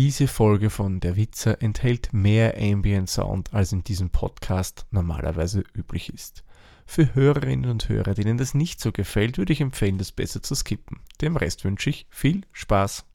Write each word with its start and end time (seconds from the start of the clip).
Diese 0.00 0.28
Folge 0.28 0.70
von 0.70 1.00
Der 1.00 1.16
Witzer 1.16 1.60
enthält 1.60 2.12
mehr 2.12 2.54
Ambient 2.56 3.10
Sound, 3.10 3.52
als 3.52 3.72
in 3.72 3.82
diesem 3.82 4.10
Podcast 4.10 4.86
normalerweise 4.92 5.64
üblich 5.74 6.14
ist. 6.14 6.44
Für 6.86 7.16
Hörerinnen 7.16 7.68
und 7.68 7.88
Hörer, 7.88 8.14
denen 8.14 8.38
das 8.38 8.54
nicht 8.54 8.78
so 8.80 8.92
gefällt, 8.92 9.38
würde 9.38 9.52
ich 9.52 9.60
empfehlen, 9.60 9.98
das 9.98 10.12
besser 10.12 10.40
zu 10.40 10.54
skippen. 10.54 11.00
Dem 11.20 11.36
Rest 11.36 11.64
wünsche 11.64 11.90
ich 11.90 12.06
viel 12.10 12.42
Spaß. 12.52 13.06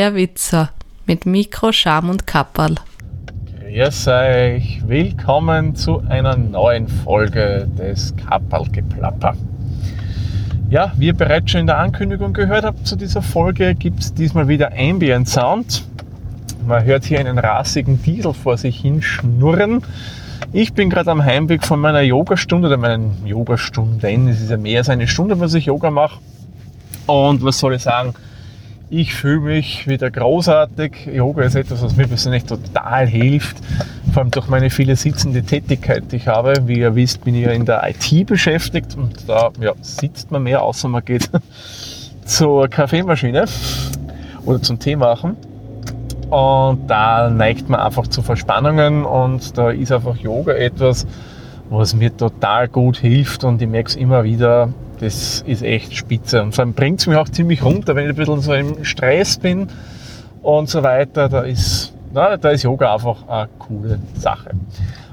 Der 0.00 0.14
Witzer 0.14 0.70
mit 1.04 1.26
Mikro, 1.26 1.72
Scham 1.72 2.08
und 2.08 2.26
Kapperl. 2.26 2.76
Grüß 3.60 4.08
euch, 4.08 4.80
willkommen 4.86 5.76
zu 5.76 6.02
einer 6.08 6.38
neuen 6.38 6.88
Folge 6.88 7.68
des 7.78 8.14
Kapperlgeplapper. 8.16 9.34
Ja, 10.70 10.94
wie 10.96 11.08
ihr 11.08 11.12
bereits 11.12 11.50
schon 11.50 11.60
in 11.60 11.66
der 11.66 11.76
Ankündigung 11.76 12.32
gehört 12.32 12.64
habt 12.64 12.86
zu 12.86 12.96
dieser 12.96 13.20
Folge, 13.20 13.74
gibt 13.74 14.00
es 14.00 14.14
diesmal 14.14 14.48
wieder 14.48 14.72
Ambient 14.74 15.28
Sound. 15.28 15.84
Man 16.66 16.82
hört 16.82 17.04
hier 17.04 17.20
einen 17.20 17.38
rassigen 17.38 18.02
Diesel 18.02 18.32
vor 18.32 18.56
sich 18.56 18.80
hin 18.80 19.02
schnurren. 19.02 19.82
Ich 20.54 20.72
bin 20.72 20.88
gerade 20.88 21.10
am 21.10 21.22
Heimweg 21.22 21.62
von 21.62 21.78
meiner 21.78 22.00
Yogastunde 22.00 22.68
oder 22.68 22.78
meinen 22.78 23.26
Yogastunden. 23.26 24.28
Es 24.28 24.40
ist 24.40 24.50
ja 24.50 24.56
mehr 24.56 24.78
als 24.78 24.88
eine 24.88 25.06
Stunde, 25.06 25.38
was 25.40 25.52
ich 25.52 25.66
Yoga 25.66 25.90
mache. 25.90 26.20
Und 27.04 27.44
was 27.44 27.58
soll 27.58 27.74
ich 27.74 27.82
sagen? 27.82 28.14
Ich 28.92 29.14
fühle 29.14 29.38
mich 29.38 29.86
wieder 29.86 30.10
großartig. 30.10 31.06
Yoga 31.14 31.44
ist 31.44 31.54
etwas, 31.54 31.80
was 31.80 31.94
mir 31.94 32.08
persönlich 32.08 32.42
total 32.42 33.06
hilft, 33.06 33.58
vor 34.12 34.22
allem 34.22 34.32
durch 34.32 34.48
meine 34.48 34.68
viele 34.68 34.96
sitzende 34.96 35.44
Tätigkeit, 35.44 36.10
die 36.10 36.16
ich 36.16 36.26
habe. 36.26 36.54
Wie 36.64 36.80
ihr 36.80 36.96
wisst, 36.96 37.22
bin 37.22 37.36
ich 37.36 37.44
ja 37.44 37.52
in 37.52 37.64
der 37.64 37.88
IT 37.88 38.26
beschäftigt 38.26 38.96
und 38.96 39.28
da 39.28 39.50
ja, 39.60 39.74
sitzt 39.80 40.32
man 40.32 40.42
mehr, 40.42 40.64
außer 40.64 40.88
man 40.88 41.04
geht 41.04 41.30
zur 42.24 42.66
Kaffeemaschine 42.66 43.44
oder 44.44 44.60
zum 44.60 44.80
Tee 44.80 44.96
machen. 44.96 45.36
Und 46.28 46.88
da 46.88 47.30
neigt 47.30 47.68
man 47.68 47.78
einfach 47.78 48.08
zu 48.08 48.22
Verspannungen 48.22 49.04
und 49.04 49.56
da 49.56 49.70
ist 49.70 49.92
einfach 49.92 50.16
Yoga 50.16 50.54
etwas, 50.54 51.06
was 51.68 51.94
mir 51.94 52.16
total 52.16 52.66
gut 52.66 52.96
hilft 52.96 53.44
und 53.44 53.62
ich 53.62 53.68
merke 53.68 53.90
es 53.90 53.94
immer 53.94 54.24
wieder, 54.24 54.70
das 55.00 55.42
ist 55.46 55.62
echt 55.62 55.96
spitze. 55.96 56.42
Und 56.42 56.54
vor 56.54 56.64
allem 56.64 56.74
bringt 56.74 57.00
es 57.00 57.06
mich 57.06 57.16
auch 57.16 57.28
ziemlich 57.28 57.64
runter, 57.64 57.96
wenn 57.96 58.04
ich 58.04 58.10
ein 58.10 58.16
bisschen 58.16 58.40
so 58.40 58.52
im 58.52 58.84
Stress 58.84 59.38
bin 59.38 59.68
und 60.42 60.68
so 60.68 60.82
weiter. 60.82 61.28
Da 61.28 61.40
ist, 61.40 61.94
na, 62.12 62.36
da 62.36 62.50
ist 62.50 62.62
Yoga 62.62 62.94
einfach 62.94 63.26
eine 63.28 63.48
coole 63.58 63.98
Sache. 64.14 64.50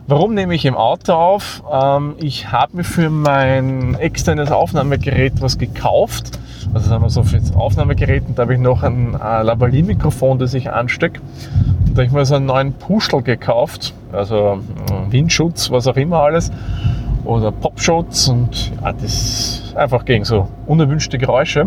Warum 0.08 0.34
nehme 0.34 0.56
ich 0.56 0.66
im 0.66 0.76
Auto 0.76 1.14
auf? 1.14 1.64
Ähm, 1.72 2.16
ich 2.18 2.52
habe 2.52 2.78
mir 2.78 2.84
für 2.84 3.10
mein 3.10 3.96
externes 3.96 4.52
Aufnahmegerät 4.52 5.34
was 5.42 5.58
gekauft. 5.58 6.40
Also 6.74 6.90
sagen 6.90 7.04
wir 7.04 7.10
so 7.10 7.24
für 7.24 7.40
das 7.40 7.54
Aufnahmegerät 7.56 8.24
und 8.28 8.38
da 8.38 8.44
habe 8.44 8.56
ich 8.56 8.60
noch 8.60 8.84
ein 8.84 9.14
äh, 9.14 9.42
Lavalier-Mikrofon, 9.44 10.38
das 10.38 10.54
ich 10.54 10.70
anstecke. 10.70 11.22
Und 11.88 11.98
da 11.98 12.02
habe 12.02 12.06
ich 12.06 12.12
mir 12.12 12.26
so 12.26 12.36
einen 12.36 12.46
neuen 12.46 12.74
Puschel 12.74 13.22
gekauft, 13.22 13.94
also 14.12 14.60
äh, 14.90 15.12
Windschutz, 15.12 15.72
was 15.72 15.88
auch 15.88 15.96
immer 15.96 16.20
alles 16.20 16.52
oder 17.26 17.52
Popschutz 17.52 18.28
und 18.28 18.72
ja, 18.82 18.94
das 18.94 19.04
ist 19.04 19.76
einfach 19.76 20.06
gegen 20.06 20.26
so 20.26 20.48
unerwünschte 20.66 21.18
Geräusche. 21.18 21.66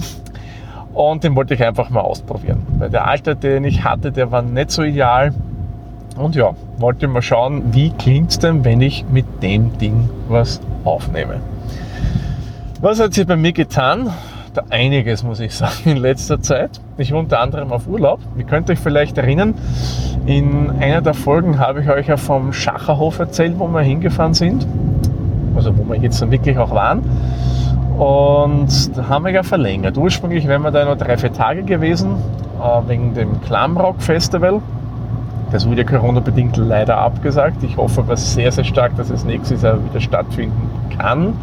Und 0.92 1.22
den 1.22 1.36
wollte 1.36 1.54
ich 1.54 1.64
einfach 1.64 1.88
mal 1.90 2.00
ausprobieren. 2.00 2.66
Weil 2.78 2.90
der 2.90 3.06
alte, 3.06 3.36
den 3.36 3.64
ich 3.64 3.84
hatte, 3.84 4.10
der 4.10 4.32
war 4.32 4.42
nicht 4.42 4.70
so 4.70 4.82
ideal. 4.82 5.32
Und 6.16 6.34
ja, 6.34 6.50
wollte 6.78 7.06
mal 7.06 7.22
schauen, 7.22 7.72
wie 7.72 7.90
klingt 7.90 8.30
es 8.30 8.38
denn, 8.38 8.64
wenn 8.64 8.80
ich 8.80 9.04
mit 9.08 9.42
dem 9.42 9.78
Ding 9.78 10.10
was 10.28 10.60
aufnehme. 10.84 11.40
Was 12.80 12.98
hat 12.98 13.14
sich 13.14 13.26
bei 13.26 13.36
mir 13.36 13.52
getan? 13.52 14.10
Da 14.52 14.64
einiges, 14.70 15.22
muss 15.22 15.38
ich 15.38 15.54
sagen, 15.54 15.90
in 15.90 15.96
letzter 15.98 16.42
Zeit. 16.42 16.80
Ich 16.98 17.12
war 17.12 17.20
unter 17.20 17.40
anderem 17.40 17.72
auf 17.72 17.86
Urlaub. 17.86 18.20
Ihr 18.36 18.44
könnt 18.44 18.68
euch 18.68 18.80
vielleicht 18.80 19.16
erinnern, 19.16 19.54
in 20.26 20.70
einer 20.80 21.00
der 21.00 21.14
Folgen 21.14 21.58
habe 21.58 21.82
ich 21.82 21.88
euch 21.88 22.08
ja 22.08 22.16
vom 22.16 22.52
Schacherhof 22.52 23.20
erzählt, 23.20 23.58
wo 23.58 23.68
wir 23.68 23.80
hingefahren 23.80 24.34
sind 24.34 24.66
also 25.54 25.76
wo 25.76 25.84
wir 25.88 25.96
jetzt 26.00 26.20
dann 26.20 26.30
wirklich 26.30 26.58
auch 26.58 26.70
waren. 26.70 27.02
Und 27.98 28.96
da 28.96 29.08
haben 29.08 29.24
wir 29.24 29.32
ja 29.32 29.42
verlängert. 29.42 29.98
Ursprünglich 29.98 30.46
wären 30.48 30.62
wir 30.62 30.70
da 30.70 30.84
nur 30.84 30.96
drei, 30.96 31.18
vier 31.18 31.32
Tage 31.32 31.62
gewesen, 31.62 32.16
äh, 32.58 32.88
wegen 32.88 33.14
dem 33.14 33.40
Clamrock 33.42 34.00
Festival. 34.00 34.60
Das 35.52 35.68
wurde 35.68 35.84
Corona-bedingt 35.84 36.56
leider 36.56 36.96
abgesagt. 36.96 37.62
Ich 37.62 37.76
hoffe 37.76 38.02
aber 38.02 38.16
sehr, 38.16 38.52
sehr 38.52 38.64
stark, 38.64 38.96
dass 38.96 39.10
es 39.10 39.24
nächstes 39.24 39.62
Jahr 39.62 39.84
wieder 39.84 40.00
stattfinden 40.00 40.70
kann. 40.96 41.34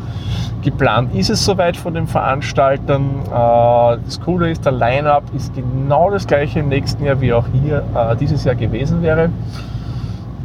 Geplant 0.64 1.14
ist 1.14 1.30
es 1.30 1.46
soweit 1.46 1.78
von 1.78 1.94
den 1.94 2.08
Veranstaltern. 2.08 3.22
Äh, 3.26 3.98
das 4.04 4.20
Coole 4.22 4.50
ist, 4.50 4.66
der 4.66 4.72
Line-Up 4.72 5.24
ist 5.36 5.54
genau 5.54 6.10
das 6.10 6.26
gleiche 6.26 6.60
im 6.60 6.70
nächsten 6.70 7.04
Jahr, 7.04 7.22
wie 7.22 7.34
auch 7.34 7.46
hier 7.52 7.84
äh, 7.96 8.16
dieses 8.16 8.44
Jahr 8.44 8.56
gewesen 8.56 9.02
wäre. 9.02 9.30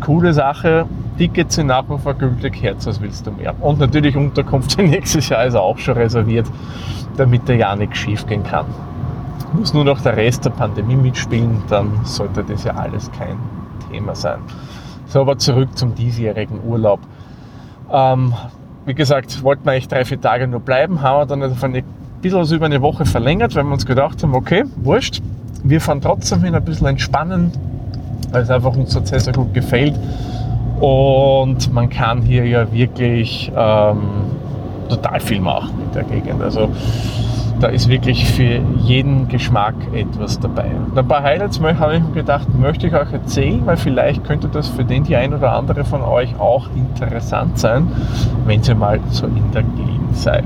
Coole 0.00 0.32
Sache. 0.32 0.86
Tickets 1.22 1.54
sind 1.54 1.68
nach 1.68 1.88
wie 1.88 1.96
vor 1.98 2.14
gültig, 2.14 2.60
Herz, 2.64 2.84
was 2.84 3.00
willst 3.00 3.24
du 3.24 3.30
mehr? 3.30 3.54
Und 3.60 3.78
natürlich 3.78 4.16
Unterkunft 4.16 4.72
für 4.76 4.82
nächstes 4.82 5.28
Jahr 5.28 5.44
ist 5.44 5.54
auch 5.54 5.78
schon 5.78 5.94
reserviert, 5.94 6.50
damit 7.16 7.46
der 7.46 7.54
ja 7.54 7.76
nichts 7.76 7.98
schief 7.98 8.26
gehen 8.26 8.42
kann. 8.42 8.66
Muss 9.52 9.72
nur 9.72 9.84
noch 9.84 10.00
der 10.00 10.16
Rest 10.16 10.46
der 10.46 10.50
Pandemie 10.50 10.96
mitspielen, 10.96 11.62
dann 11.68 11.92
sollte 12.02 12.42
das 12.42 12.64
ja 12.64 12.74
alles 12.74 13.08
kein 13.12 13.38
Thema 13.88 14.16
sein. 14.16 14.40
So, 15.06 15.20
aber 15.20 15.38
zurück 15.38 15.68
zum 15.78 15.94
diesjährigen 15.94 16.58
Urlaub. 16.64 16.98
Ähm, 17.92 18.34
wie 18.84 18.94
gesagt, 18.94 19.44
wollten 19.44 19.64
wir 19.64 19.72
eigentlich 19.72 19.86
drei, 19.86 20.04
vier 20.04 20.20
Tage 20.20 20.48
nur 20.48 20.58
bleiben, 20.58 21.02
haben 21.02 21.20
wir 21.20 21.26
dann 21.26 21.42
also 21.44 21.54
ein 21.64 21.84
bisschen 22.20 22.56
über 22.56 22.66
eine 22.66 22.82
Woche 22.82 23.04
verlängert, 23.04 23.54
weil 23.54 23.62
wir 23.62 23.72
uns 23.72 23.86
gedacht 23.86 24.20
haben, 24.24 24.34
okay, 24.34 24.64
wurscht, 24.74 25.22
wir 25.62 25.80
fahren 25.80 26.00
trotzdem 26.00 26.42
hin, 26.42 26.56
ein 26.56 26.64
bisschen 26.64 26.88
entspannen, 26.88 27.52
weil 28.32 28.42
es 28.42 28.50
einfach 28.50 28.74
uns 28.74 28.90
so 28.90 29.00
sehr 29.04 29.32
gut 29.32 29.54
gefällt 29.54 29.94
und 30.82 31.72
man 31.72 31.88
kann 31.88 32.22
hier 32.22 32.44
ja 32.44 32.72
wirklich 32.72 33.52
ähm, 33.56 34.00
total 34.88 35.20
viel 35.20 35.40
machen 35.40 35.74
in 35.86 35.92
der 35.92 36.02
Gegend. 36.02 36.42
Also 36.42 36.70
da 37.60 37.68
ist 37.68 37.88
wirklich 37.88 38.28
für 38.28 38.58
jeden 38.80 39.28
Geschmack 39.28 39.76
etwas 39.94 40.40
dabei. 40.40 40.66
Und 40.84 40.98
ein 40.98 41.06
paar 41.06 41.22
Highlights 41.22 41.60
habe 41.60 41.94
ich 41.94 42.02
mir 42.02 42.10
gedacht, 42.12 42.48
möchte 42.58 42.88
ich 42.88 42.94
euch 42.94 43.12
erzählen, 43.12 43.64
weil 43.64 43.76
vielleicht 43.76 44.24
könnte 44.24 44.48
das 44.48 44.68
für 44.70 44.84
den 44.84 45.04
die 45.04 45.14
ein 45.14 45.32
oder 45.32 45.52
andere 45.52 45.84
von 45.84 46.02
euch 46.02 46.34
auch 46.40 46.66
interessant 46.74 47.60
sein, 47.60 47.86
wenn 48.46 48.60
ihr 48.64 48.74
mal 48.74 48.98
so 49.10 49.26
in 49.26 49.52
der 49.54 49.62
Gegend 49.62 50.16
seid. 50.16 50.42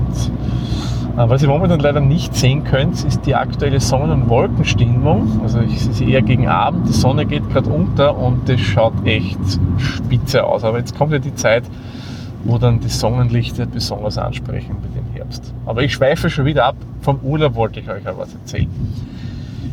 Was 1.19 1.41
ihr 1.41 1.47
momentan 1.47 1.79
leider 1.79 1.99
nicht 1.99 2.35
sehen 2.35 2.63
könnt, 2.63 3.03
ist 3.03 3.25
die 3.25 3.33
aktuelle 3.33 3.79
Sonnen- 3.79 4.11
und 4.11 4.29
Wolkenstimmung. 4.29 5.41
Also 5.41 5.61
ich 5.61 5.79
sehe 5.79 6.09
eher 6.09 6.21
gegen 6.21 6.47
Abend, 6.47 6.87
die 6.87 6.93
Sonne 6.93 7.25
geht 7.25 7.49
gerade 7.49 7.71
unter 7.71 8.15
und 8.15 8.47
das 8.47 8.59
schaut 8.59 8.93
echt 9.03 9.39
spitze 9.79 10.43
aus. 10.43 10.63
Aber 10.63 10.77
jetzt 10.77 10.95
kommt 10.95 11.13
ja 11.13 11.17
die 11.17 11.33
Zeit, 11.33 11.63
wo 12.43 12.59
dann 12.59 12.81
die 12.81 12.89
Sonnenlichter 12.89 13.65
besonders 13.65 14.19
ansprechen 14.19 14.75
mit 14.83 14.95
dem 14.95 15.11
Herbst. 15.15 15.55
Aber 15.65 15.81
ich 15.81 15.91
schweife 15.93 16.29
schon 16.29 16.45
wieder 16.45 16.65
ab. 16.65 16.75
Vom 17.01 17.17
Urlaub 17.23 17.55
wollte 17.55 17.79
ich 17.79 17.89
euch 17.89 18.07
auch 18.07 18.19
was 18.19 18.35
erzählen. 18.35 18.69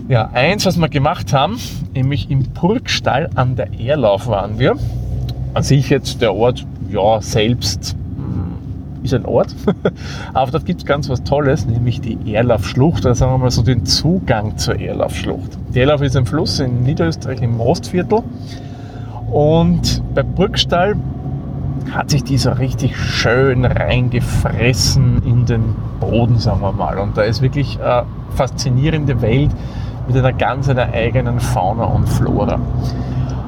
Ja, 0.08 0.30
eins, 0.32 0.64
was 0.64 0.78
wir 0.78 0.88
gemacht 0.88 1.34
haben, 1.34 1.58
nämlich 1.92 2.30
im 2.30 2.44
Burgstall 2.54 3.28
an 3.34 3.54
der 3.54 3.68
Erlauf 3.78 4.28
waren 4.28 4.58
wir. 4.58 4.76
An 5.52 5.62
sich 5.62 5.90
jetzt 5.90 6.22
der 6.22 6.34
Ort, 6.34 6.66
ja, 6.88 7.20
selbst 7.20 7.96
ist 9.04 9.14
ein 9.14 9.26
Ort, 9.26 9.54
aber 10.34 10.50
dort 10.50 10.66
gibt 10.66 10.80
es 10.80 10.86
ganz 10.86 11.08
was 11.08 11.22
Tolles, 11.22 11.66
nämlich 11.66 12.00
die 12.00 12.34
Erlauf-Schlucht, 12.34 13.04
oder 13.04 13.14
sagen 13.14 13.32
wir 13.32 13.38
mal 13.38 13.50
so 13.50 13.62
den 13.62 13.84
Zugang 13.84 14.56
zur 14.56 14.80
Erlauf-Schlucht. 14.80 15.58
Die 15.74 15.80
Erlauf 15.80 16.02
ist 16.02 16.16
ein 16.16 16.26
Fluss 16.26 16.58
in 16.58 16.82
Niederösterreich 16.82 17.42
im 17.42 17.56
Mostviertel 17.56 18.22
und 19.30 20.02
bei 20.14 20.22
Burgstall 20.22 20.96
hat 21.92 22.10
sich 22.10 22.24
dieser 22.24 22.58
richtig 22.58 22.96
schön 22.96 23.64
reingefressen 23.64 25.22
in 25.24 25.46
den 25.46 25.76
Boden, 26.00 26.38
sagen 26.38 26.60
wir 26.60 26.72
mal. 26.72 26.98
Und 26.98 27.16
da 27.16 27.22
ist 27.22 27.42
wirklich 27.42 27.78
eine 27.80 28.06
faszinierende 28.30 29.20
Welt 29.20 29.50
mit 30.06 30.16
einer 30.16 30.32
ganz 30.32 30.68
einer 30.68 30.92
eigenen 30.92 31.40
Fauna 31.40 31.84
und 31.84 32.08
Flora. 32.08 32.58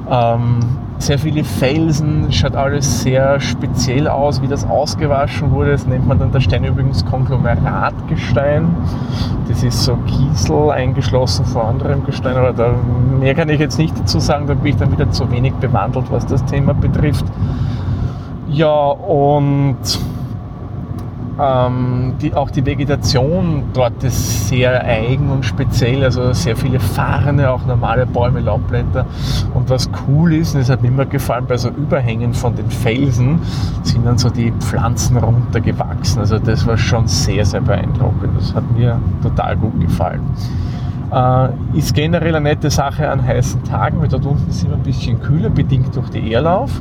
Ähm, 0.09 0.61
sehr 0.99 1.19
viele 1.19 1.45
Felsen, 1.45 2.33
schaut 2.33 2.57
alles 2.57 3.03
sehr 3.03 3.39
speziell 3.41 4.09
aus, 4.09 4.41
wie 4.41 4.49
das 4.49 4.65
ausgewaschen 4.69 5.51
wurde. 5.51 5.73
Das 5.73 5.87
nennt 5.87 6.07
man 6.07 6.19
dann 6.19 6.33
der 6.33 6.41
Stein 6.41 6.65
übrigens 6.65 7.05
Konglomeratgestein. 7.05 8.75
Das 9.49 9.63
ist 9.63 9.85
so 9.85 9.97
Kiesel 10.07 10.71
eingeschlossen 10.71 11.45
vor 11.45 11.69
anderem 11.69 12.05
Gestein, 12.05 12.37
aber 12.37 12.53
da, 12.53 12.75
mehr 13.21 13.35
kann 13.35 13.49
ich 13.49 13.61
jetzt 13.61 13.79
nicht 13.79 13.99
dazu 13.99 14.19
sagen, 14.19 14.47
da 14.47 14.55
bin 14.55 14.73
ich 14.73 14.77
dann 14.77 14.91
wieder 14.91 15.11
zu 15.11 15.31
wenig 15.31 15.55
bewandelt, 15.55 16.07
was 16.11 16.27
das 16.27 16.45
Thema 16.47 16.73
betrifft. 16.73 17.25
Ja, 18.49 18.89
und 18.89 19.77
ähm, 21.39 22.15
die, 22.21 22.33
auch 22.35 22.51
die 22.51 22.65
Vegetation 22.65 23.65
dort 23.75 24.03
ist 24.03 24.49
sehr 24.49 24.83
eigen 24.85 25.31
und 25.31 25.45
speziell, 25.45 26.03
also 26.03 26.33
sehr 26.33 26.57
viele 26.57 26.81
Farne, 26.81 27.51
auch 27.51 27.67
normale 27.67 28.07
Bäume, 28.07 28.41
Laubblätter. 28.41 29.05
Und 29.55 29.69
was 29.69 29.91
cool 30.07 30.33
ist, 30.33 30.55
und 30.55 30.61
das 30.61 30.71
hat 30.71 30.83
mir 30.83 30.89
immer 30.89 31.05
gefallen, 31.05 31.45
bei 31.47 31.57
so 31.57 31.69
Überhängen 31.69 32.33
von 32.33 32.57
den 32.57 32.71
Felsen 32.71 33.41
sind 33.83 34.07
dann 34.07 34.17
so 34.17 34.31
die 34.31 34.53
Pflanzen 34.61 35.19
runtergewachsen. 35.19 36.21
Also 36.21 36.39
das 36.39 36.67
war 36.67 36.79
schon 36.79 37.07
sehr, 37.07 37.45
sehr 37.45 37.61
beeindruckend. 37.61 38.31
Das 38.39 38.55
hat 38.55 38.65
mir 38.77 38.99
total 39.23 39.57
gut 39.57 39.79
gefallen. 39.81 40.23
Äh, 41.13 41.79
ist 41.79 41.95
generell 41.95 42.35
eine 42.35 42.49
nette 42.49 42.71
Sache 42.71 43.11
an 43.11 43.25
heißen 43.25 43.63
Tagen, 43.65 44.01
weil 44.01 44.09
dort 44.09 44.25
unten 44.25 44.49
ist 44.51 44.65
immer 44.65 44.75
ein 44.75 44.83
bisschen 44.83 45.21
kühler, 45.21 45.51
bedingt 45.51 45.95
durch 45.95 46.09
die 46.09 46.33
Erlauf. 46.33 46.81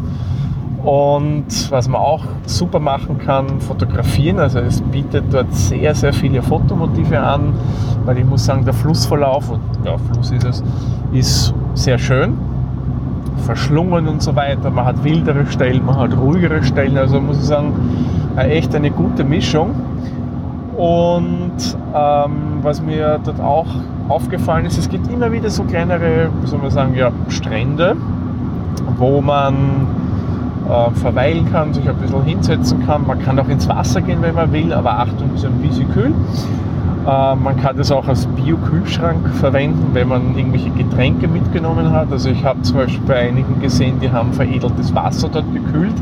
Und 0.86 1.72
was 1.72 1.88
man 1.88 2.00
auch 2.00 2.24
super 2.46 2.80
machen 2.80 3.18
kann, 3.18 3.60
fotografieren. 3.60 4.38
Also 4.38 4.60
es 4.60 4.82
bietet 4.82 5.26
dort 5.32 5.52
sehr, 5.52 5.96
sehr 5.96 6.14
viele 6.14 6.44
Fotomotive 6.44 7.20
an, 7.20 7.54
weil 8.06 8.20
ich 8.20 8.26
muss 8.26 8.46
sagen, 8.46 8.66
der 8.66 8.74
Flussverlauf, 8.76 9.52
ja, 9.84 9.98
Fluss 9.98 10.30
ist 10.30 10.46
es, 10.46 10.64
ist 11.12 11.54
sehr 11.74 11.98
schön. 11.98 12.38
Verschlungen 13.46 14.08
und 14.08 14.22
so 14.22 14.36
weiter. 14.36 14.70
Man 14.70 14.86
hat 14.86 15.04
wildere 15.04 15.48
Stellen, 15.48 15.84
man 15.86 15.98
hat 15.98 16.16
ruhigere 16.16 16.64
Stellen. 16.64 16.98
Also 16.98 17.20
muss 17.20 17.40
ich 17.40 17.46
sagen, 17.46 17.74
echt 18.38 18.76
eine 18.76 18.92
gute 18.92 19.24
Mischung. 19.24 19.72
Und 20.78 21.78
ähm, 21.96 22.60
was 22.62 22.82
mir 22.82 23.20
dort 23.24 23.40
auch 23.40 23.68
aufgefallen 24.08 24.66
ist, 24.68 24.78
es 24.78 24.88
gibt 24.88 25.12
immer 25.12 25.32
wieder 25.32 25.50
so 25.50 25.64
kleinere, 25.64 26.30
wie 26.42 26.48
soll 26.48 26.60
man 26.60 26.70
sagen, 26.70 26.94
ja, 26.96 27.12
Strände, 27.30 27.96
wo 28.98 29.22
man 29.22 29.88
äh, 30.70 30.92
verweilen 30.92 31.52
kann, 31.52 31.74
sich 31.74 31.88
ein 31.88 31.96
bisschen 31.98 32.24
hinsetzen 32.24 32.86
kann. 32.86 33.06
Man 33.06 33.20
kann 33.20 33.40
auch 33.40 33.48
ins 33.48 33.68
Wasser 33.68 34.02
gehen, 34.02 34.20
wenn 34.22 34.36
man 34.36 34.52
will, 34.52 34.74
aber 34.74 35.00
Achtung, 35.00 35.34
ist 35.36 35.46
ein 35.46 35.54
bisschen 35.62 35.92
kühl. 35.92 36.14
Äh, 37.06 37.36
man 37.36 37.56
kann 37.62 37.78
das 37.78 37.92
auch 37.92 38.08
als 38.08 38.26
Bio-Kühlschrank 38.26 39.30
verwenden, 39.36 39.90
wenn 39.94 40.08
man 40.08 40.36
irgendwelche 40.36 40.72
Getränke 40.72 41.28
mitgenommen 41.28 41.92
hat. 41.92 42.12
Also 42.12 42.30
ich 42.30 42.44
habe 42.44 42.62
zum 42.64 42.78
Beispiel 42.78 43.06
bei 43.06 43.30
einigen 43.30 43.62
gesehen, 43.62 44.00
die 44.00 44.12
haben 44.12 44.34
veredeltes 44.34 44.94
Wasser 44.96 45.30
dort 45.32 45.46
gekühlt. 45.54 45.94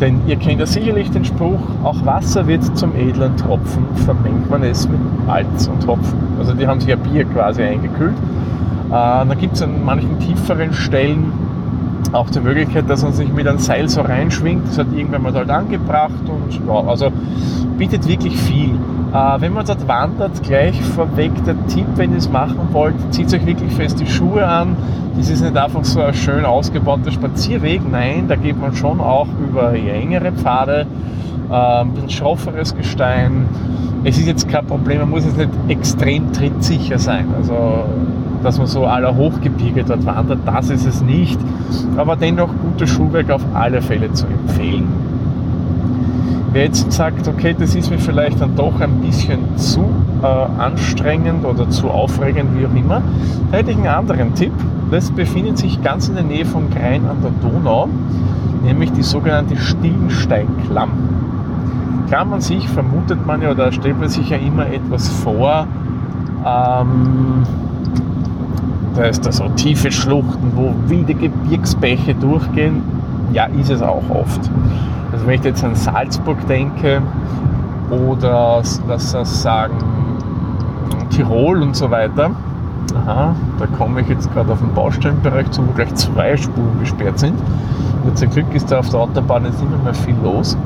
Denn 0.00 0.20
ihr 0.28 0.36
kennt 0.36 0.60
ja 0.60 0.66
sicherlich 0.66 1.10
den 1.10 1.24
Spruch, 1.24 1.58
auch 1.82 2.06
Wasser 2.06 2.46
wird 2.46 2.62
zum 2.78 2.94
edlen 2.94 3.36
Tropfen, 3.36 3.84
vermengt 4.06 4.48
man 4.48 4.62
es 4.62 4.88
mit 4.88 5.00
Malz 5.26 5.66
und 5.66 5.82
Tropfen. 5.82 6.18
Also 6.38 6.54
die 6.54 6.68
haben 6.68 6.78
sich 6.78 6.90
ja 6.90 6.94
Bier 6.94 7.24
quasi 7.24 7.64
eingekühlt. 7.64 8.14
Äh, 8.14 8.90
da 8.90 9.34
gibt 9.40 9.56
es 9.56 9.62
an 9.62 9.84
manchen 9.84 10.16
tieferen 10.20 10.72
Stellen 10.72 11.32
auch 12.12 12.30
die 12.30 12.40
Möglichkeit, 12.40 12.88
dass 12.88 13.02
man 13.02 13.12
sich 13.12 13.32
mit 13.32 13.46
einem 13.46 13.58
Seil 13.58 13.88
so 13.88 14.00
reinschwingt. 14.00 14.68
Das 14.68 14.78
hat 14.78 14.86
irgendwann 14.94 15.22
mal 15.22 15.32
dort 15.32 15.50
angebracht 15.50 16.22
und 16.26 16.66
ja, 16.66 16.74
also 16.74 17.10
bietet 17.76 18.06
wirklich 18.06 18.36
viel. 18.36 18.78
Äh, 19.12 19.40
wenn 19.40 19.52
man 19.52 19.64
dort 19.64 19.86
wandert, 19.88 20.42
gleich 20.42 20.80
vorweg 20.82 21.32
der 21.44 21.54
Tipp, 21.68 21.86
wenn 21.96 22.12
ihr 22.12 22.18
es 22.18 22.30
machen 22.30 22.68
wollt, 22.72 22.94
zieht 23.10 23.32
euch 23.32 23.46
wirklich 23.46 23.72
fest 23.72 24.00
die 24.00 24.06
Schuhe 24.06 24.46
an. 24.46 24.76
Das 25.16 25.30
ist 25.30 25.42
nicht 25.42 25.56
einfach 25.56 25.84
so 25.84 26.00
ein 26.00 26.14
schön 26.14 26.44
ausgebauter 26.44 27.10
Spazierweg. 27.10 27.80
Nein, 27.90 28.26
da 28.28 28.36
geht 28.36 28.60
man 28.60 28.74
schon 28.74 29.00
auch 29.00 29.26
über 29.42 29.72
engere 29.72 30.32
Pfade, 30.32 30.86
äh, 31.50 31.54
ein 31.54 31.92
bisschen 31.92 32.10
schrofferes 32.10 32.76
Gestein. 32.76 33.46
Es 34.04 34.18
ist 34.18 34.26
jetzt 34.26 34.48
kein 34.48 34.66
Problem, 34.66 35.00
man 35.00 35.10
muss 35.10 35.24
jetzt 35.24 35.38
nicht 35.38 35.50
extrem 35.68 36.32
trittsicher 36.32 36.98
sein. 36.98 37.26
Also 37.36 37.84
dass 38.42 38.58
man 38.58 38.66
so 38.66 38.86
aller 38.86 39.16
Hochgebirge 39.16 39.84
dort 39.84 40.04
wandert, 40.06 40.40
das 40.46 40.70
ist 40.70 40.86
es 40.86 41.02
nicht. 41.02 41.38
Aber 41.96 42.16
dennoch 42.16 42.50
gutes 42.62 42.90
Schuhwerk 42.90 43.30
auf 43.30 43.42
alle 43.54 43.82
Fälle 43.82 44.12
zu 44.12 44.26
empfehlen. 44.26 44.86
Wer 46.52 46.64
jetzt 46.64 46.90
sagt, 46.92 47.28
okay, 47.28 47.54
das 47.58 47.74
ist 47.74 47.90
mir 47.90 47.98
vielleicht 47.98 48.40
dann 48.40 48.56
doch 48.56 48.80
ein 48.80 49.00
bisschen 49.00 49.56
zu 49.56 49.84
äh, 50.22 50.26
anstrengend 50.26 51.44
oder 51.44 51.68
zu 51.68 51.90
aufregend, 51.90 52.58
wie 52.58 52.66
auch 52.66 52.74
immer, 52.74 53.02
da 53.50 53.58
hätte 53.58 53.72
ich 53.72 53.76
einen 53.76 53.86
anderen 53.86 54.34
Tipp. 54.34 54.52
Das 54.90 55.10
befindet 55.10 55.58
sich 55.58 55.82
ganz 55.82 56.08
in 56.08 56.14
der 56.14 56.24
Nähe 56.24 56.46
von 56.46 56.70
Grein 56.70 57.06
an 57.06 57.18
der 57.22 57.32
Donau, 57.42 57.88
nämlich 58.64 58.90
die 58.92 59.02
sogenannte 59.02 59.56
Stillensteinklamm. 59.56 60.90
Klamm 62.08 62.32
an 62.32 62.40
sich 62.40 62.66
vermutet 62.66 63.26
man 63.26 63.42
ja 63.42 63.50
oder 63.50 63.70
stellt 63.70 64.00
man 64.00 64.08
sich 64.08 64.30
ja 64.30 64.38
immer 64.38 64.66
etwas 64.66 65.08
vor, 65.08 65.66
ähm, 66.46 67.42
da 68.94 69.04
ist 69.04 69.26
da 69.26 69.32
so 69.32 69.48
tiefe 69.50 69.92
Schluchten, 69.92 70.52
wo 70.56 70.74
wilde 70.88 71.14
Gebirgsbäche 71.14 72.14
durchgehen. 72.14 72.82
Ja, 73.32 73.44
ist 73.46 73.70
es 73.70 73.82
auch 73.82 74.02
oft. 74.10 74.40
Also 75.12 75.26
wenn 75.26 75.34
ich 75.34 75.44
jetzt 75.44 75.64
an 75.64 75.74
Salzburg 75.74 76.38
denke 76.46 77.02
oder 77.90 78.62
lass 78.86 79.14
uns 79.14 79.42
sagen 79.42 79.74
Tirol 81.10 81.62
und 81.62 81.74
so 81.74 81.90
weiter, 81.90 82.30
aha, 82.94 83.34
da 83.58 83.66
komme 83.78 84.00
ich 84.02 84.08
jetzt 84.08 84.32
gerade 84.32 84.52
auf 84.52 84.60
den 84.60 84.72
Baustellenbereich 84.72 85.50
zu, 85.50 85.66
wo 85.66 85.72
gleich 85.72 85.94
zwei 85.94 86.36
Spuren 86.36 86.78
gesperrt 86.80 87.18
sind. 87.18 87.38
Und 88.04 88.18
zum 88.18 88.30
Glück 88.30 88.54
ist 88.54 88.70
da 88.70 88.78
auf 88.78 88.88
der 88.90 89.00
Autobahn 89.00 89.44
jetzt 89.44 89.60
nicht 89.60 89.84
mehr 89.84 89.94
viel 89.94 90.16
los. 90.22 90.56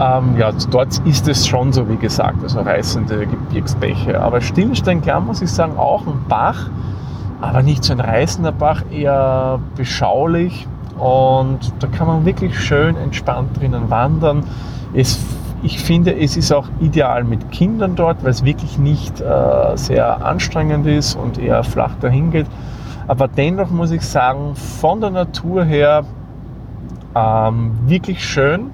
Ähm, 0.00 0.36
ja, 0.36 0.50
dort 0.70 0.98
ist 1.04 1.28
es 1.28 1.46
schon 1.46 1.72
so, 1.72 1.88
wie 1.88 1.96
gesagt, 1.96 2.42
also 2.42 2.60
reißende 2.60 3.26
Gebirgsbäche. 3.26 4.20
Aber 4.20 4.40
Stillsteinklamm 4.40 5.26
muss 5.26 5.42
ich 5.42 5.50
sagen, 5.50 5.76
auch 5.76 6.06
ein 6.06 6.24
Bach, 6.28 6.68
aber 7.40 7.62
nicht 7.62 7.84
so 7.84 7.92
ein 7.92 8.00
reißender 8.00 8.52
Bach, 8.52 8.82
eher 8.90 9.58
beschaulich 9.76 10.66
und 11.02 11.58
da 11.80 11.88
kann 11.88 12.06
man 12.06 12.24
wirklich 12.24 12.56
schön 12.60 12.96
entspannt 12.96 13.58
drinnen 13.58 13.90
wandern. 13.90 14.44
Es, 14.94 15.18
ich 15.64 15.80
finde, 15.80 16.16
es 16.16 16.36
ist 16.36 16.52
auch 16.52 16.68
ideal 16.78 17.24
mit 17.24 17.50
Kindern 17.50 17.96
dort, 17.96 18.22
weil 18.22 18.30
es 18.30 18.44
wirklich 18.44 18.78
nicht 18.78 19.20
äh, 19.20 19.76
sehr 19.76 20.24
anstrengend 20.24 20.86
ist 20.86 21.16
und 21.16 21.38
eher 21.38 21.64
flach 21.64 21.96
dahin 22.00 22.30
geht. 22.30 22.46
Aber 23.08 23.26
dennoch 23.26 23.70
muss 23.70 23.90
ich 23.90 24.02
sagen, 24.02 24.54
von 24.54 25.00
der 25.00 25.10
Natur 25.10 25.64
her 25.64 26.04
ähm, 27.16 27.72
wirklich 27.86 28.24
schön. 28.24 28.70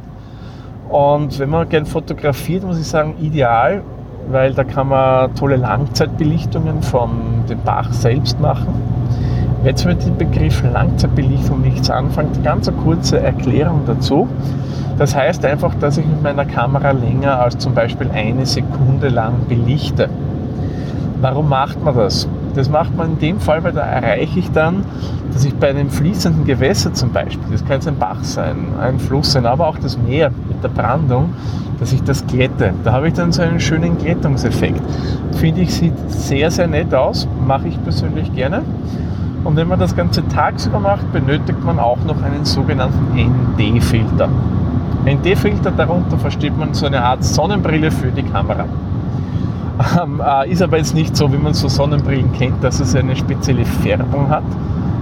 Und 0.91 1.39
wenn 1.39 1.49
man 1.49 1.67
gern 1.71 1.87
fotografiert, 1.87 2.63
muss 2.63 2.79
ich 2.79 2.89
sagen, 2.89 3.15
ideal, 3.23 3.83
weil 4.31 4.53
da 4.53 4.65
kann 4.65 4.89
man 4.89 5.35
tolle 5.35 5.57
Langzeitbelichtungen 5.57 6.83
von 6.83 7.11
dem 7.49 7.63
Bach 7.63 7.91
selbst 7.91 8.39
machen. 8.39 8.69
Jetzt 9.65 9.85
mit 9.85 10.05
dem 10.05 10.17
Begriff 10.17 10.63
Langzeitbelichtung 10.63 11.63
nichts 11.63 11.91
anfangen, 11.91 12.31
ganz 12.45 12.69
eine 12.69 12.77
kurze 12.77 13.19
Erklärung 13.21 13.83
dazu. 13.87 14.29
Das 14.99 15.17
heißt 15.17 15.45
einfach, 15.45 15.75
dass 15.75 15.99
ich 15.99 16.07
mit 16.07 16.23
meiner 16.23 16.45
Kamera 16.45 16.93
länger 16.93 17.41
als 17.41 17.59
zum 17.59 17.75
Beispiel 17.75 18.09
eine 18.13 18.47
Sekunde 18.47 19.09
lang 19.09 19.35
belichte. 19.49 20.09
Warum 21.21 21.49
macht 21.49 21.83
man 21.85 21.97
das? 21.97 22.29
Das 22.55 22.71
macht 22.71 22.97
man 22.97 23.13
in 23.13 23.19
dem 23.19 23.41
Fall, 23.41 23.63
weil 23.65 23.73
da 23.73 23.83
erreiche 23.83 24.39
ich 24.39 24.51
dann, 24.53 24.85
dass 25.33 25.45
ich 25.45 25.55
bei 25.55 25.71
einem 25.71 25.91
fließenden 25.91 26.45
Gewässer 26.45 26.95
zum 26.95 27.13
Beispiel, 27.13 27.53
das 27.53 27.63
kann 27.63 27.75
jetzt 27.75 27.89
ein 27.89 27.99
Bach 27.99 28.23
sein, 28.23 28.57
ein 28.81 28.99
Fluss 28.99 29.33
sein, 29.33 29.45
aber 29.45 29.67
auch 29.67 29.79
das 29.79 29.99
Meer 29.99 30.31
mit 30.49 30.63
der 30.63 30.69
Brandung, 30.69 31.31
dass 31.81 31.93
ich 31.93 32.03
das 32.03 32.27
glätte. 32.27 32.73
Da 32.85 32.93
habe 32.93 33.09
ich 33.09 33.15
dann 33.15 33.33
so 33.33 33.43
einen 33.43 33.61
schönen 33.61 33.99
Glättungseffekt. 33.99 34.81
Finde 35.33 35.63
ich, 35.63 35.75
sieht 35.75 35.95
sehr, 36.09 36.51
sehr 36.51 36.69
nett 36.69 36.95
aus, 36.95 37.29
mache 37.47 37.69
ich 37.69 37.83
persönlich 37.83 38.33
gerne. 38.35 38.63
Und 39.49 39.57
wenn 39.57 39.67
man 39.67 39.81
das 39.81 39.97
Ganze 39.97 40.29
tagsüber 40.29 40.79
macht, 40.79 41.11
benötigt 41.11 41.65
man 41.65 41.79
auch 41.79 41.97
noch 42.07 42.23
einen 42.23 42.45
sogenannten 42.45 43.17
ND-Filter. 43.17 44.29
ND-Filter, 45.07 45.71
darunter 45.71 46.19
versteht 46.19 46.55
man 46.59 46.75
so 46.75 46.85
eine 46.85 47.03
Art 47.03 47.25
Sonnenbrille 47.25 47.91
für 47.91 48.09
die 48.09 48.25
Kamera. 48.25 48.67
Ähm, 50.03 50.21
äh, 50.21 50.51
ist 50.51 50.61
aber 50.61 50.77
jetzt 50.77 50.95
nicht 50.95 51.17
so, 51.17 51.33
wie 51.33 51.39
man 51.39 51.55
so 51.55 51.67
Sonnenbrillen 51.69 52.31
kennt, 52.35 52.63
dass 52.63 52.79
es 52.79 52.95
eine 52.95 53.17
spezielle 53.17 53.65
Färbung 53.65 54.29
hat. 54.29 54.45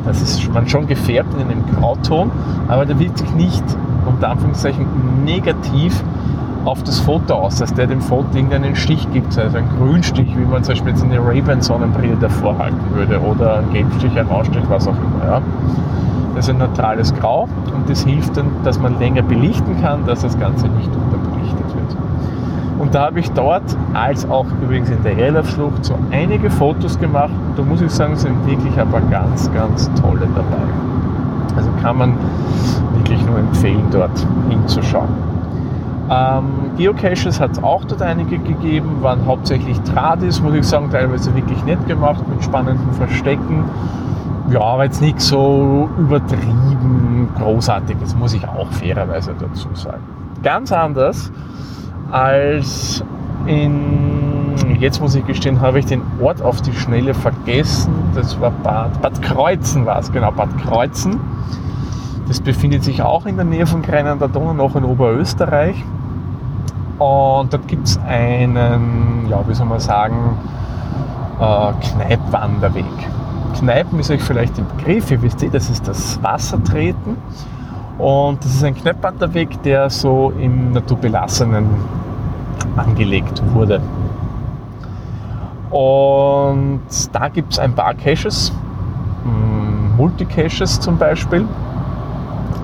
Das 0.05 0.23
ist 0.23 0.49
man 0.55 0.69
schon 0.69 0.87
gefärbt 0.87 1.35
in 1.35 1.41
einem 1.41 1.65
Grauton, 1.67 2.31
aber 2.69 2.87
der 2.87 3.01
wirkt 3.01 3.19
sich 3.19 3.33
nicht 3.33 3.65
unter 4.07 4.29
Anführungszeichen 4.29 4.87
negativ 5.25 6.05
auf 6.67 6.83
das 6.83 6.99
Foto 6.99 7.35
aus, 7.35 7.57
dass 7.57 7.73
der 7.73 7.87
dem 7.87 8.01
Foto 8.01 8.27
irgendeinen 8.35 8.75
Stich 8.75 9.07
gibt, 9.13 9.39
also 9.39 9.57
einen 9.57 9.69
Grünstich, 9.79 10.27
wie 10.37 10.45
man 10.45 10.65
zum 10.65 10.73
Beispiel 10.75 10.91
jetzt 10.91 11.05
eine 11.05 11.25
Ray-Ban 11.25 11.63
Sonnenbrille 11.63 12.17
davor 12.21 12.59
halten 12.59 12.81
würde 12.93 13.21
oder 13.21 13.59
einen 13.59 13.73
Gelbstich, 13.73 14.19
einen 14.19 14.29
Rausstich, 14.29 14.63
was 14.69 14.89
auch 14.89 14.97
immer. 14.97 15.25
Ja. 15.25 15.43
Das 16.35 16.47
ist 16.47 16.51
ein 16.51 16.59
neutrales 16.59 17.15
Grau 17.15 17.49
und 17.75 17.89
das 17.89 18.05
hilft 18.05 18.37
dann, 18.37 18.47
dass 18.65 18.81
man 18.81 18.99
länger 18.99 19.23
belichten 19.23 19.81
kann, 19.81 20.05
dass 20.07 20.21
das 20.21 20.39
Ganze 20.39 20.67
nicht 20.69 20.91
unterbelichtet 20.95 21.67
wird. 21.69 21.97
Und 22.81 22.95
da 22.95 23.07
habe 23.07 23.21
ich 23.21 23.31
dort, 23.31 23.77
als 23.95 24.29
auch 24.29 24.47
übrigens 24.63 24.91
in 24.91 25.03
der 25.03 25.17
Erlaubsschlucht, 25.17 25.85
so 25.85 25.95
einige 26.11 26.51
Fotos 26.51 26.99
gemacht. 26.99 27.31
Da 27.57 27.63
muss 27.63 27.81
ich 27.81 27.91
sagen, 27.91 28.17
sind 28.17 28.45
wirklich 28.47 28.79
aber 28.79 29.01
ganz, 29.03 29.51
ganz 29.55 29.91
tolle 29.95 30.29
dabei. 30.35 31.57
Also 31.57 31.71
kann 31.81 31.97
man 31.97 32.15
wirklich 32.97 33.25
nur 33.25 33.39
empfehlen, 33.39 33.85
dort 33.91 34.27
hinzuschauen. 34.51 35.36
Ähm, 36.09 36.45
Geocaches 36.77 37.41
hat 37.41 37.53
es 37.53 37.63
auch 37.63 37.85
dort 37.85 38.01
einige 38.03 38.39
gegeben, 38.39 39.03
waren 39.03 39.27
hauptsächlich 39.27 39.81
Tradis, 39.81 40.41
muss 40.41 40.55
ich 40.55 40.65
sagen, 40.65 40.91
teilweise 40.91 41.35
wirklich 41.35 41.65
nett 41.65 41.85
gemacht 41.89 42.23
mit 42.29 42.45
spannenden 42.45 42.93
Verstecken. 42.93 43.65
ja, 44.51 44.61
aber 44.61 44.85
jetzt 44.85 45.01
nicht 45.01 45.21
so 45.21 45.89
übertrieben 45.99 47.29
großartig, 47.39 47.97
das 48.01 48.15
muss 48.15 48.35
ich 48.35 48.47
auch 48.47 48.71
fairerweise 48.71 49.35
dazu 49.39 49.69
sagen. 49.75 50.03
Ganz 50.43 50.71
anders 50.71 51.33
als 52.13 53.03
in, 53.47 54.55
jetzt 54.79 55.01
muss 55.01 55.15
ich 55.17 55.27
gestehen, 55.27 55.61
habe 55.61 55.81
ich 55.81 55.87
den 55.87 56.03
Ort 56.21 56.41
auf 56.41 56.63
die 56.63 56.73
Schnelle 56.73 57.15
vergessen. 57.15 57.93
Das 58.15 58.41
war 58.41 58.53
Bad, 58.63 59.01
Bad 59.03 59.21
Kreuzen 59.23 59.87
war 59.87 59.99
es, 59.99 60.13
genau, 60.13 60.31
Bad 60.31 60.57
Kreuzen. 60.59 61.19
Das 62.29 62.41
befindet 62.41 62.83
sich 62.83 63.03
auch 63.03 63.27
in 63.27 63.37
der 63.37 63.45
Nähe 63.45 63.67
von 63.67 63.83
Grein 63.83 64.07
an 64.07 64.19
der 64.19 64.29
Donau, 64.29 64.53
noch 64.53 64.75
in 64.75 64.85
Oberösterreich. 64.85 65.77
Und 66.99 67.53
dort 67.53 67.69
gibt 67.69 67.87
es 67.87 68.01
einen, 68.07 69.29
ja, 69.29 69.47
wie 69.47 69.55
soll 69.55 69.67
man 69.67 69.81
sagen, 69.81 70.37
äh, 71.39 71.73
Kneipwanderweg. 71.87 72.85
Kneipen 73.59 74.01
ist 74.01 74.11
euch 74.11 74.23
vielleicht 74.23 74.59
im 74.59 74.67
Begriff, 74.77 75.11
ihr 75.11 75.23
wisst 75.23 75.43
eh, 75.43 75.51
das 75.51 75.71
ist 75.71 75.87
das 75.87 76.23
Wassertreten. 76.23 77.17
Und 77.99 78.45
das 78.45 78.55
ist 78.55 78.65
ein 78.65 78.75
Kneipwanderweg, 78.75 79.63
der 79.63 79.89
so 79.89 80.33
im 80.39 80.73
naturbelassenen 80.73 81.67
angelegt 82.77 83.43
wurde. 83.55 83.81
Und 85.71 86.81
da 87.13 87.29
gibt 87.29 87.53
es 87.53 87.59
ein 87.59 87.75
paar 87.75 87.95
Caches, 87.95 88.53
hm, 89.23 89.97
Multicaches 89.97 90.81
zum 90.81 90.99
Beispiel, 90.99 91.47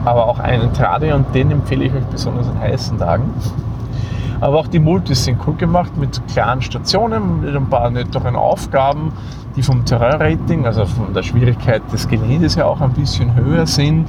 aber 0.05 0.27
auch 0.27 0.39
einen 0.39 0.73
Trade 0.73 1.15
und 1.15 1.35
den 1.35 1.51
empfehle 1.51 1.85
ich 1.85 1.95
euch 1.95 2.05
besonders 2.05 2.49
an 2.49 2.59
heißen 2.61 2.99
Tagen. 2.99 3.31
Aber 4.41 4.59
auch 4.59 4.67
die 4.67 4.81
Multis 4.81 5.25
sind 5.25 5.39
cool 5.47 5.55
gemacht 5.55 5.97
mit 5.97 6.21
klaren 6.27 6.63
Stationen, 6.63 7.43
mit 7.43 7.55
ein 7.55 7.67
paar 7.71 7.91
netteren 7.91 8.35
Aufgaben, 8.35 9.13
die 9.55 9.63
vom 9.63 9.85
Terrain-Rating, 9.85 10.67
also 10.67 10.85
von 10.85 11.15
der 11.15 11.23
Schwierigkeit 11.23 11.83
des 11.93 12.09
Geländes 12.09 12.57
ja 12.57 12.65
auch 12.65 12.81
ein 12.81 12.93
bisschen 12.93 13.37
höher 13.37 13.67
sind. 13.67 14.09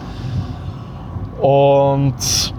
Und 1.40 2.54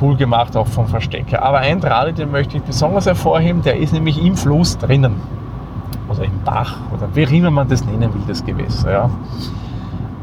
cool 0.00 0.16
gemacht, 0.16 0.56
auch 0.56 0.66
vom 0.66 0.86
Verstecker. 0.86 1.42
Aber 1.42 1.58
ein 1.58 1.80
Trade, 1.80 2.14
den 2.14 2.30
möchte 2.30 2.56
ich 2.56 2.62
besonders 2.62 3.04
hervorheben, 3.06 3.62
der 3.62 3.76
ist 3.76 3.92
nämlich 3.92 4.24
im 4.24 4.36
Fluss 4.36 4.78
drinnen. 4.78 5.16
Oder 6.08 6.24
im 6.24 6.40
Bach 6.44 6.76
oder 6.94 7.08
wie 7.14 7.24
immer 7.36 7.50
man 7.50 7.68
das 7.68 7.84
nennen 7.84 8.14
will, 8.14 8.22
das 8.26 8.44
Gewässer. 8.44 8.92
Ja. 8.92 9.10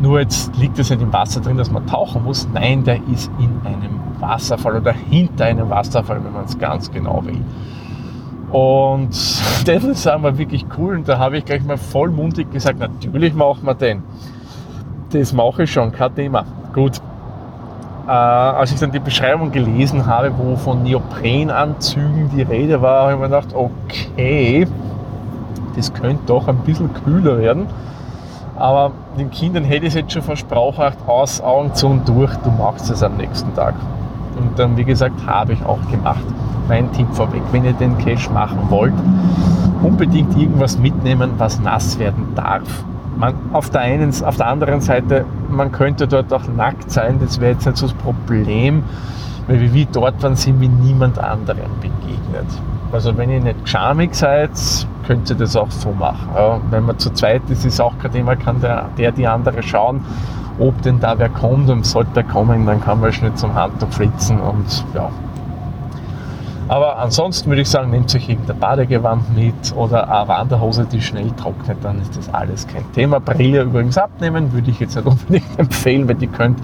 Nur 0.04 0.20
jetzt 0.20 0.54
liegt 0.58 0.78
es 0.80 0.90
nicht 0.90 1.02
im 1.02 1.14
Wasser 1.14 1.40
drin, 1.40 1.56
dass 1.56 1.72
man 1.72 1.88
tauchen 1.88 2.26
muss. 2.26 2.46
Nein, 2.54 2.84
der 2.84 2.98
ist 3.10 3.32
in 3.40 3.50
einem 3.64 4.02
Wasserfall 4.20 4.76
oder 4.76 4.92
hinter 4.92 5.46
einem 5.46 5.70
Wasserfall, 5.70 6.22
wenn 6.22 6.34
man 6.34 6.44
es 6.44 6.60
ganz 6.60 6.92
genau 6.92 7.24
will. 7.24 7.40
Und 8.52 9.12
das 9.66 9.84
ist 9.86 10.06
wir 10.06 10.38
wirklich 10.38 10.66
cool. 10.78 10.96
Und 10.96 11.08
da 11.08 11.20
habe 11.20 11.38
ich 11.38 11.46
gleich 11.46 11.64
mal 11.64 11.78
vollmundig 11.78 12.52
gesagt, 12.52 12.80
natürlich 12.80 13.34
machen 13.34 13.66
wir 13.66 13.76
den. 13.76 14.04
Das 15.12 15.32
mache 15.32 15.64
ich 15.64 15.72
schon, 15.72 15.94
kein 15.94 16.14
Thema. 16.14 16.44
Gut, 16.74 17.00
äh, 18.06 18.12
als 18.12 18.74
ich 18.74 18.82
dann 18.82 18.92
die 18.92 19.00
Beschreibung 19.00 19.54
gelesen 19.54 20.06
habe, 20.06 20.34
wo 20.38 20.58
von 20.58 20.84
Neoprenanzügen 20.84 22.30
die 22.36 22.42
Rede 22.42 22.82
war, 22.82 23.04
habe 23.04 23.14
ich 23.14 23.20
mir 23.20 23.28
gedacht, 23.28 23.56
okay, 23.56 24.68
das 25.78 25.94
könnte 25.94 26.24
doch 26.26 26.50
ein 26.50 26.58
bisschen 26.58 26.94
kühler 26.94 27.40
werden. 27.40 27.68
Aber 28.56 28.92
den 29.18 29.32
Kindern 29.32 29.64
hätte 29.64 29.86
ich 29.86 29.90
es 29.90 29.96
jetzt 29.96 30.14
schon 30.14 30.22
versprochen, 30.22 30.94
aus, 31.08 31.42
Augen 31.42 31.74
zu 31.74 31.88
und 31.88 32.08
durch, 32.08 32.34
du 32.38 32.52
machst 32.52 32.90
es 32.90 33.02
am 33.02 33.18
nächsten 33.18 33.54
Tag. 33.56 33.76
Und 34.38 34.58
dann, 34.58 34.78
wie 34.78 34.84
gesagt, 34.84 35.26
habe 35.26 35.54
ich 35.54 35.66
auch 35.66 35.80
gemacht. 35.90 36.24
Mein 36.68 36.92
Tipp 36.94 37.08
vorweg, 37.12 37.42
wenn 37.52 37.66
ihr 37.66 37.74
den 37.74 37.98
Cache 37.98 38.32
machen 38.32 38.60
wollt, 38.70 38.94
unbedingt 39.82 40.38
irgendwas 40.38 40.78
mitnehmen, 40.78 41.32
was 41.38 41.60
nass 41.60 42.00
werden 42.00 42.28
darf 42.36 42.86
man, 43.18 43.36
auf, 43.54 43.70
der 43.70 43.82
einen, 43.82 44.14
auf 44.24 44.38
der 44.38 44.48
anderen 44.48 44.82
Seite, 44.82 45.26
man 45.50 45.72
könnte 45.72 46.08
dort 46.08 46.32
auch 46.34 46.48
nackt 46.48 46.92
sein, 46.92 47.20
das 47.20 47.40
wäre 47.40 47.54
jetzt 47.54 47.66
nicht 47.66 47.78
so 47.78 47.88
das 47.88 47.96
Problem, 47.96 48.84
weil 49.48 49.74
wie 49.74 49.88
dort 49.92 50.22
waren, 50.24 50.36
sind 50.36 50.60
wir 50.62 50.70
niemand 50.70 51.20
anderem 51.20 51.72
begegnet. 51.82 52.48
Also 52.94 53.18
wenn 53.18 53.32
ihr 53.32 53.42
nicht 53.42 53.68
schamig 53.68 54.14
seid, 54.14 54.52
könnt 55.08 55.30
ihr 55.30 55.36
das 55.36 55.56
auch 55.56 55.72
so 55.72 55.92
machen. 55.92 56.30
Wenn 56.70 56.86
man 56.86 57.00
zu 57.00 57.10
zweit 57.12 57.42
ist, 57.50 57.66
ist 57.66 57.82
auch 57.82 57.98
kein 58.00 58.12
Thema, 58.12 58.36
kann 58.36 58.62
der, 58.62 58.90
der 58.98 59.12
die 59.12 59.28
andere 59.28 59.64
schauen, 59.64 60.06
ob 60.60 60.80
denn 60.84 61.00
da 61.00 61.18
wer 61.18 61.30
kommt 61.30 61.70
und 61.70 61.86
sollte 61.86 62.22
er 62.22 62.24
kommen, 62.24 62.66
dann 62.66 62.80
kann 62.80 63.00
man 63.00 63.12
schnell 63.12 63.34
zum 63.34 63.56
Handtuch 63.56 63.90
flitzen 63.90 64.40
und 64.40 64.86
ja, 64.94 65.10
aber 66.68 66.98
ansonsten 66.98 67.50
würde 67.50 67.62
ich 67.62 67.70
sagen, 67.70 67.92
nehmt 67.92 68.16
euch 68.16 68.30
irgendein 68.30 68.58
Badegewand 68.58 69.36
mit 69.36 69.76
oder 69.76 70.10
eine 70.10 70.28
Wanderhose, 70.28 70.86
die 70.86 71.02
schnell 71.02 71.30
trocknet, 71.32 71.78
dann 71.84 72.02
ist 72.02 72.16
das 72.18 72.34
alles 72.34 72.68
kein 72.68 72.90
Thema. 72.94 73.20
Brille 73.20 73.64
übrigens 73.64 73.98
abnehmen 73.98 74.52
würde 74.54 74.72
ich 74.72 74.80
jetzt 74.80 74.96
nicht 74.96 75.06
unbedingt 75.06 75.60
empfehlen, 75.60 76.08
weil 76.08 76.16
die 76.16 76.28
könnt 76.28 76.60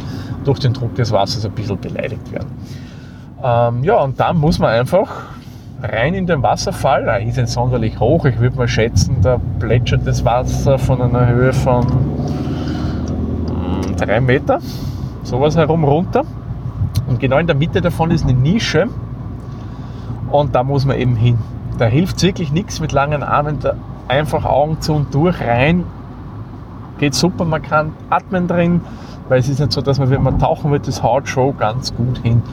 durch 0.46 0.60
den 0.60 0.74
Druck 0.74 0.96
des 0.96 1.12
Wassers 1.12 1.46
ein 1.46 1.52
bisschen 1.52 1.80
beleidigt 1.80 2.32
werden. 2.32 2.50
Ähm, 3.44 3.84
ja, 3.84 3.98
und 3.98 4.20
dann 4.20 4.38
muss 4.38 4.58
man 4.58 4.72
einfach 4.72 5.10
rein 5.82 6.14
in 6.14 6.28
den 6.28 6.44
Wasserfall. 6.44 7.08
Er 7.08 7.22
ist 7.22 7.38
nicht 7.38 7.50
sonderlich 7.50 8.00
hoch. 8.00 8.26
Ich 8.26 8.40
würde 8.40 8.58
mal 8.58 8.68
schätzen, 8.68 9.18
da 9.22 9.40
plätschert 9.60 10.06
das 10.06 10.26
Wasser 10.26 10.78
von 10.78 11.02
einer 11.02 11.28
Höhe 11.28 11.54
von 11.54 11.86
hm, 13.48 13.96
drei 13.98 14.20
Meter, 14.20 14.60
sowas 15.24 15.56
herum 15.56 15.84
runter. 15.84 16.24
Und 17.08 17.20
genau 17.20 17.38
in 17.38 17.48
der 17.48 17.56
Mitte 17.56 17.82
davon 17.82 18.12
ist 18.12 18.24
eine 18.24 18.34
Nische, 18.34 18.88
und 20.32 20.56
da 20.56 20.64
muss 20.64 20.86
man 20.86 20.98
eben 20.98 21.16
hin. 21.16 21.38
Da 21.78 21.86
hilft 21.86 22.22
wirklich 22.22 22.52
nichts 22.52 22.80
mit 22.80 22.92
langen 22.92 23.24
Armen, 23.24 23.60
da 23.60 23.76
einfach 24.08 24.46
Augen 24.46 24.82
zu 24.82 24.94
und 24.94 25.14
durch 25.14 25.40
rein. 25.42 25.86
Geht 27.00 27.14
super, 27.14 27.46
man 27.46 27.62
kann 27.62 27.94
atmen 28.10 28.48
drin, 28.48 28.82
weil 29.30 29.40
es 29.40 29.48
ist 29.48 29.60
nicht 29.60 29.72
so, 29.72 29.82
dass 29.82 30.00
man, 30.00 30.10
wenn 30.10 30.22
man 30.22 30.40
tauchen 30.40 30.72
wird, 30.72 30.88
das 30.88 31.02
haut 31.02 31.28
schon 31.28 31.58
ganz 31.58 31.96
gut 31.96 32.20
hin. 32.20 32.44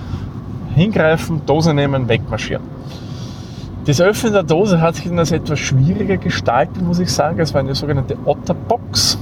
Hingreifen, 0.75 1.45
Dose 1.47 1.75
nehmen, 1.75 2.09
wegmarschieren. 2.09 2.63
Das 3.87 4.01
Öffnen 4.01 4.33
der 4.33 4.43
Dose 4.43 4.81
hat 4.81 4.97
sich 4.97 5.07
dann 5.07 5.19
als 5.21 5.31
etwas 5.31 5.61
schwieriger 5.61 6.17
gestaltet, 6.17 6.83
muss 6.83 6.99
ich 6.99 7.13
sagen. 7.13 7.39
Es 7.39 7.55
war 7.55 7.61
eine 7.61 7.73
sogenannte 7.73 8.17
Otterbox 8.25 9.17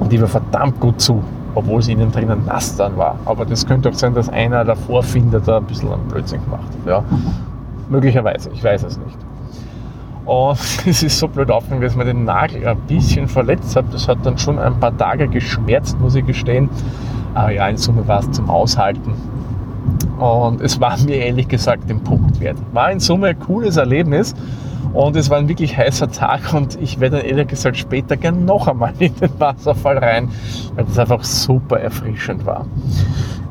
und 0.00 0.10
die 0.10 0.18
war 0.18 0.28
verdammt 0.28 0.80
gut 0.80 1.02
zu, 1.02 1.22
obwohl 1.54 1.80
es 1.80 1.88
innen 1.88 2.10
drinnen 2.10 2.46
nass 2.46 2.76
dann 2.76 2.96
war. 2.96 3.18
Aber 3.26 3.44
das 3.44 3.66
könnte 3.66 3.90
auch 3.90 3.94
sein, 3.94 4.14
dass 4.14 4.30
einer 4.30 4.64
der 4.64 4.76
Vorfinder 4.76 5.38
da 5.38 5.58
ein 5.58 5.64
bisschen 5.64 5.92
einen 5.92 6.08
Blödsinn 6.08 6.42
gemacht 6.42 6.66
hat. 6.66 6.88
Ja. 6.88 7.04
Möglicherweise, 7.90 8.48
ich 8.54 8.64
weiß 8.64 8.84
es 8.84 8.96
nicht. 8.96 9.18
Und 10.24 10.58
es 10.86 11.02
ist 11.02 11.18
so 11.18 11.28
blöd 11.28 11.50
aufgegangen, 11.50 11.82
dass 11.82 11.94
man 11.94 12.06
den 12.06 12.24
Nagel 12.24 12.66
ein 12.66 12.78
bisschen 12.88 13.28
verletzt 13.28 13.76
hat. 13.76 13.84
Das 13.92 14.08
hat 14.08 14.24
dann 14.24 14.38
schon 14.38 14.58
ein 14.58 14.80
paar 14.80 14.96
Tage 14.96 15.28
geschmerzt, 15.28 16.00
muss 16.00 16.14
ich 16.14 16.24
gestehen. 16.24 16.70
Aber 17.34 17.50
ja, 17.50 17.68
in 17.68 17.76
Summe 17.76 18.08
war 18.08 18.20
es 18.20 18.30
zum 18.30 18.48
Aushalten. 18.48 19.12
Und 20.18 20.60
es 20.60 20.80
war 20.80 20.98
mir 21.00 21.16
ehrlich 21.16 21.48
gesagt 21.48 21.88
den 21.88 22.00
Punkt 22.00 22.40
wert. 22.40 22.56
War 22.72 22.90
in 22.90 23.00
Summe 23.00 23.28
ein 23.28 23.38
cooles 23.38 23.76
Erlebnis. 23.76 24.34
Und 24.92 25.16
es 25.16 25.28
war 25.28 25.38
ein 25.38 25.48
wirklich 25.48 25.76
heißer 25.76 26.12
Tag 26.12 26.54
und 26.54 26.80
ich 26.80 27.00
werde 27.00 27.16
dann 27.16 27.26
ehrlich 27.26 27.48
gesagt 27.48 27.76
später 27.76 28.16
gern 28.16 28.44
noch 28.44 28.68
einmal 28.68 28.92
in 29.00 29.12
den 29.16 29.40
Wasserfall 29.40 29.98
rein, 29.98 30.28
weil 30.76 30.84
das 30.84 30.98
einfach 31.00 31.24
super 31.24 31.80
erfrischend 31.80 32.46
war. 32.46 32.64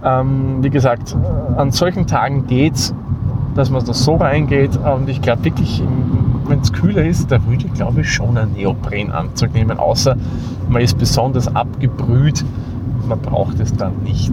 Ähm, 0.05 0.63
wie 0.63 0.69
gesagt, 0.69 1.17
an 1.57 1.71
solchen 1.71 2.07
Tagen 2.07 2.47
geht 2.47 2.75
es 2.75 2.95
dass 3.55 3.69
man 3.69 3.85
da 3.85 3.93
so 3.93 4.15
reingeht. 4.15 4.77
Und 4.77 5.09
ich 5.09 5.21
glaube 5.21 5.45
wirklich, 5.45 5.81
wenn 6.47 6.59
es 6.59 6.73
kühler 6.73 7.05
ist, 7.05 7.31
da 7.31 7.43
würde 7.45 7.65
ich 7.65 7.73
glaube 7.73 8.01
ich 8.01 8.11
schon 8.11 8.37
einen 8.37 8.53
Neoprenanzug 8.53 9.53
nehmen, 9.53 9.77
außer 9.77 10.15
man 10.69 10.81
ist 10.81 10.97
besonders 10.97 11.53
abgebrüht. 11.53 12.43
Man 13.07 13.19
braucht 13.19 13.59
es 13.59 13.73
dann 13.75 14.03
nicht. 14.03 14.31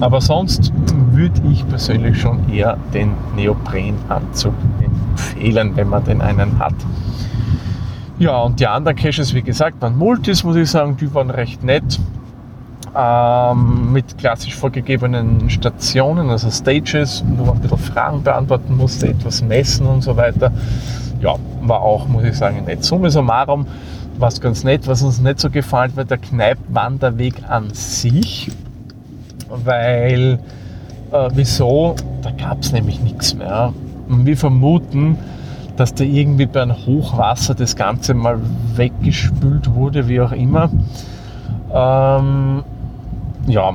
Aber 0.00 0.20
sonst 0.20 0.72
würde 1.12 1.40
ich 1.50 1.68
persönlich 1.68 2.20
schon 2.20 2.48
eher 2.48 2.76
den 2.94 3.12
Neoprenanzug 3.36 4.54
empfehlen, 4.80 5.76
wenn 5.76 5.88
man 5.88 6.04
denn 6.04 6.20
einen 6.20 6.58
hat. 6.58 6.74
Ja, 8.18 8.42
und 8.42 8.60
die 8.60 8.66
anderen 8.66 8.96
Caches, 8.96 9.34
wie 9.34 9.42
gesagt, 9.42 9.80
waren 9.80 9.96
Multis, 9.96 10.44
muss 10.44 10.56
ich 10.56 10.70
sagen, 10.70 10.96
die 10.98 11.12
waren 11.14 11.30
recht 11.30 11.64
nett 11.64 11.98
ähm, 12.96 13.92
mit 13.92 14.18
klassisch 14.18 14.54
vorgegebenen 14.54 15.48
Stationen, 15.48 16.30
also 16.30 16.50
Stages, 16.50 17.24
wo 17.36 17.44
man 17.44 17.56
ein 17.56 17.60
bisschen 17.60 17.78
Fragen 17.78 18.22
beantworten 18.22 18.76
musste, 18.76 19.08
etwas 19.08 19.42
messen 19.42 19.86
und 19.86 20.02
so 20.02 20.16
weiter. 20.16 20.52
Ja, 21.20 21.36
war 21.62 21.80
auch, 21.80 22.08
muss 22.08 22.24
ich 22.24 22.36
sagen, 22.36 22.64
nett. 22.64 22.82
Summe 22.84 23.10
summarum 23.10 23.66
war 24.20 24.28
es 24.28 24.40
ganz 24.40 24.64
nett. 24.64 24.86
Was 24.86 25.02
uns 25.02 25.20
nicht 25.20 25.40
so 25.40 25.50
gefallen 25.50 25.92
war, 25.96 26.04
der 26.04 26.18
Kneipwanderweg 26.18 27.42
an 27.48 27.70
sich, 27.70 28.50
weil, 29.48 30.38
äh, 31.12 31.28
wieso? 31.34 31.96
Da 32.22 32.30
gab 32.30 32.60
es 32.60 32.72
nämlich 32.72 33.00
nichts 33.00 33.34
mehr. 33.34 33.72
Und 34.08 34.26
wir 34.26 34.36
vermuten, 34.36 35.18
dass 35.76 35.94
da 35.94 36.04
irgendwie 36.04 36.46
bei 36.46 36.62
einem 36.62 36.76
Hochwasser 36.76 37.54
das 37.54 37.76
Ganze 37.76 38.14
mal 38.14 38.38
weggespült 38.74 39.72
wurde, 39.72 40.08
wie 40.08 40.20
auch 40.20 40.32
immer. 40.32 40.70
Ähm, 41.72 42.62
ja, 43.46 43.72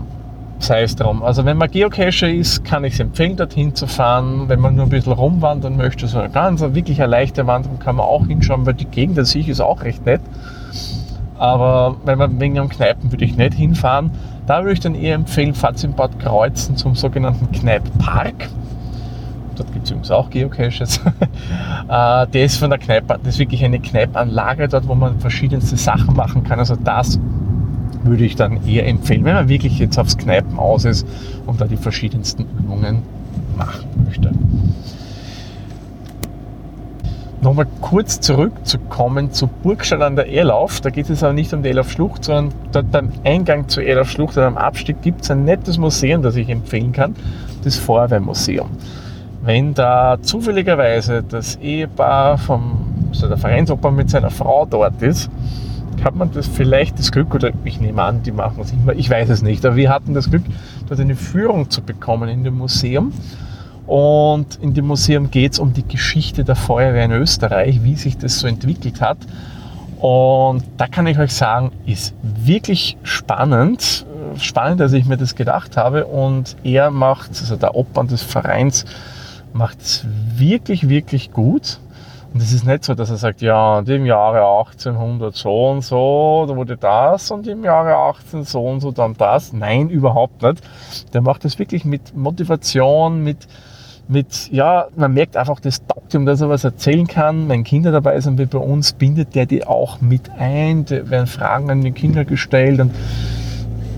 sei 0.60 0.84
es 0.84 0.96
drum. 0.96 1.24
Also 1.24 1.46
wenn 1.46 1.58
man 1.58 1.70
Geocacher 1.70 2.30
ist, 2.30 2.64
kann 2.64 2.84
ich 2.84 2.94
es 2.94 3.00
empfehlen, 3.00 3.36
dorthin 3.36 3.76
zu 3.76 3.88
fahren. 3.88 4.48
Wenn 4.48 4.60
man 4.60 4.76
nur 4.76 4.86
ein 4.86 4.90
bisschen 4.90 5.14
rumwandern 5.14 5.78
möchte, 5.78 6.08
so 6.08 6.20
eine 6.20 6.30
ganz 6.30 6.62
wirklich 6.62 7.02
eine 7.02 7.12
leichte 7.12 7.48
Wanderung 7.48 7.80
kann 7.80 7.98
man 7.98 8.06
auch 8.06 8.26
hinschauen, 8.28 8.66
weil 8.66 8.74
die 8.74 8.86
Gegend 8.86 9.20
an 9.20 9.26
sich 9.26 9.50
ist 9.50 9.62
auch 9.62 9.84
recht 9.84 10.06
nett. 10.06 10.22
Aber 11.38 11.98
wenn 12.06 12.18
man 12.18 12.40
wegen 12.40 12.58
am 12.60 12.70
Kneipen 12.70 13.12
würde 13.12 13.26
ich 13.26 13.36
nicht 13.36 13.54
hinfahren. 13.54 14.12
Da 14.48 14.60
würde 14.60 14.74
ich 14.74 14.80
dann 14.80 14.96
eher 14.96 15.16
empfehlen, 15.16 15.54
fahrt 15.54 15.84
in 15.84 15.94
Bad 15.94 16.20
Kreuzen 16.20 16.78
zum 16.78 16.96
sogenannten 16.96 17.52
Kneipppark. 17.52 18.50
Dort 19.56 19.74
gibt 19.74 19.86
es 19.86 19.92
übrigens 19.92 20.12
auch 20.12 20.30
Geocaches. 20.30 21.02
Äh, 21.88 22.26
der 22.28 22.46
ist 22.46 22.58
von 22.58 22.72
der 22.72 22.80
Kneipe, 22.80 23.20
das 23.24 23.36
ist 23.36 23.40
wirklich 23.40 23.64
eine 23.64 23.80
Kneipanlage 23.80 24.68
dort, 24.68 24.88
wo 24.88 24.96
man 24.96 25.20
verschiedenste 25.20 25.78
Sachen 25.78 26.16
machen 26.16 26.44
kann. 26.44 26.58
Also 26.58 26.76
das 26.76 27.20
würde 28.06 28.26
ich 28.26 28.36
dann 28.36 28.66
eher 28.68 28.88
empfehlen, 28.88 29.26
wenn 29.26 29.34
man 29.34 29.50
wirklich 29.50 29.80
jetzt 29.80 29.98
aufs 29.98 30.18
Kneipen 30.18 30.58
aus 30.60 30.86
ist 30.86 31.08
und 31.46 31.60
da 31.60 31.66
die 31.66 31.78
verschiedensten 31.78 32.46
Übungen 32.60 33.02
machen 33.58 33.86
möchte. 34.06 34.32
Nochmal 37.42 37.68
kurz 37.80 38.22
zurückzukommen 38.22 39.32
zu 39.32 39.46
Burgstall 39.46 40.02
an 40.02 40.16
der 40.16 40.32
Erlauf. 40.34 40.82
Da 40.82 40.90
geht 40.90 41.12
es 41.12 41.22
aber 41.22 41.34
nicht 41.34 41.54
um 41.54 41.62
die 41.62 41.70
Erlauf-Schlucht, 41.70 42.24
sondern 42.24 42.56
dort 42.72 42.92
beim 42.92 43.10
Eingang 43.24 43.68
zur 43.68 43.84
Erlauf-Schlucht 43.84 44.36
oder 44.36 44.48
am 44.48 44.58
Abstieg 44.58 45.04
gibt 45.04 45.22
es 45.22 45.30
ein 45.30 45.46
nettes 45.46 45.78
Museum, 45.78 46.24
das 46.24 46.36
ich 46.38 46.50
empfehlen 46.50 46.92
kann, 46.92 47.16
das 47.64 47.76
Feuerwehrmuseum. 47.76 48.68
Wenn 49.44 49.76
da 49.76 50.18
zufälligerweise 50.20 51.22
das 51.22 51.58
Ehepaar 51.58 52.40
vom, 52.40 52.80
also 53.10 53.28
der 53.28 53.38
Vereinsoper 53.38 53.92
mit 53.92 54.10
seiner 54.10 54.32
Frau 54.32 54.66
dort 54.66 55.00
ist, 55.04 55.30
hat 56.04 56.16
man 56.16 56.32
das 56.32 56.48
vielleicht 56.48 57.00
das 57.00 57.12
Glück, 57.12 57.34
oder 57.34 57.52
ich 57.64 57.80
nehme 57.80 58.02
an, 58.02 58.24
die 58.24 58.32
machen 58.32 58.62
es 58.62 58.72
immer, 58.72 58.94
ich 58.94 59.10
weiß 59.10 59.30
es 59.30 59.42
nicht, 59.42 59.66
aber 59.66 59.76
wir 59.76 59.90
hatten 59.90 60.14
das 60.14 60.30
Glück, 60.30 60.44
dort 60.88 61.00
eine 61.00 61.16
Führung 61.16 61.70
zu 61.70 61.82
bekommen 61.82 62.30
in 62.30 62.44
dem 62.44 62.58
Museum. 62.58 63.12
Und 63.88 64.58
in 64.62 64.74
dem 64.74 64.88
Museum 64.88 65.30
geht 65.30 65.54
es 65.54 65.60
um 65.60 65.74
die 65.74 65.88
Geschichte 65.88 66.44
der 66.44 66.56
Feuerwehr 66.56 67.06
in 67.06 67.12
Österreich, 67.12 67.84
wie 67.84 67.96
sich 67.96 68.18
das 68.18 68.40
so 68.40 68.48
entwickelt 68.48 69.00
hat. 69.00 69.18
Und 70.00 70.64
da 70.78 70.88
kann 70.88 71.08
ich 71.08 71.20
euch 71.20 71.34
sagen, 71.34 71.72
ist 71.86 72.14
wirklich 72.24 72.98
spannend, 73.04 74.06
spannend, 74.38 74.82
als 74.82 74.94
ich 74.94 75.06
mir 75.06 75.18
das 75.18 75.36
gedacht 75.36 75.78
habe. 75.78 76.06
Und 76.06 76.56
er 76.64 76.90
macht, 76.90 77.30
also 77.30 77.56
der 77.56 77.76
Obmann 77.76 78.08
des 78.08 78.24
Vereins, 78.24 78.86
macht 79.54 79.82
es 79.82 80.06
wirklich, 80.36 80.90
wirklich 80.90 81.32
gut. 81.32 81.80
Und 82.36 82.42
es 82.42 82.52
ist 82.52 82.66
nicht 82.66 82.84
so, 82.84 82.96
dass 82.96 83.10
er 83.10 83.16
sagt, 83.16 83.42
ja, 83.42 83.78
und 83.78 83.88
im 83.88 84.06
Jahre 84.06 84.40
1800 84.40 85.34
so 85.34 85.70
und 85.70 85.86
so, 85.86 86.44
da 86.46 86.54
wurde 86.54 86.76
das 86.76 87.32
und 87.32 87.48
im 87.48 87.64
Jahre 87.64 87.96
18 87.96 88.44
so 88.44 88.62
und 88.62 88.82
so 88.82 88.92
dann 88.92 89.14
das. 89.14 89.54
Nein, 89.54 89.90
überhaupt 89.90 90.42
nicht. 90.42 90.62
Der 91.14 91.22
macht 91.22 91.46
das 91.46 91.58
wirklich 91.60 91.86
mit 91.86 92.14
Motivation, 92.14 93.24
mit, 93.24 93.48
mit, 94.10 94.52
ja, 94.52 94.88
man 94.98 95.14
merkt 95.14 95.38
einfach, 95.38 95.62
das 95.62 95.88
taugt 95.88 96.14
ihm, 96.14 96.26
dass 96.26 96.42
er 96.42 96.50
was 96.50 96.66
erzählen 96.66 97.08
kann. 97.08 97.48
Wenn 97.48 97.64
Kinder 97.64 97.94
dabei 97.94 98.20
sind 98.20 98.38
wie 98.38 98.48
bei 98.48 98.58
uns, 98.58 98.92
bindet 98.92 99.34
der 99.34 99.46
die 99.46 99.66
auch 99.66 100.02
mit 100.02 100.30
ein. 100.38 100.84
Da 100.84 101.10
werden 101.10 101.28
Fragen 101.28 101.72
an 101.72 101.84
die 101.84 101.94
Kinder 101.94 102.26
gestellt 102.26 102.82
und 102.82 102.92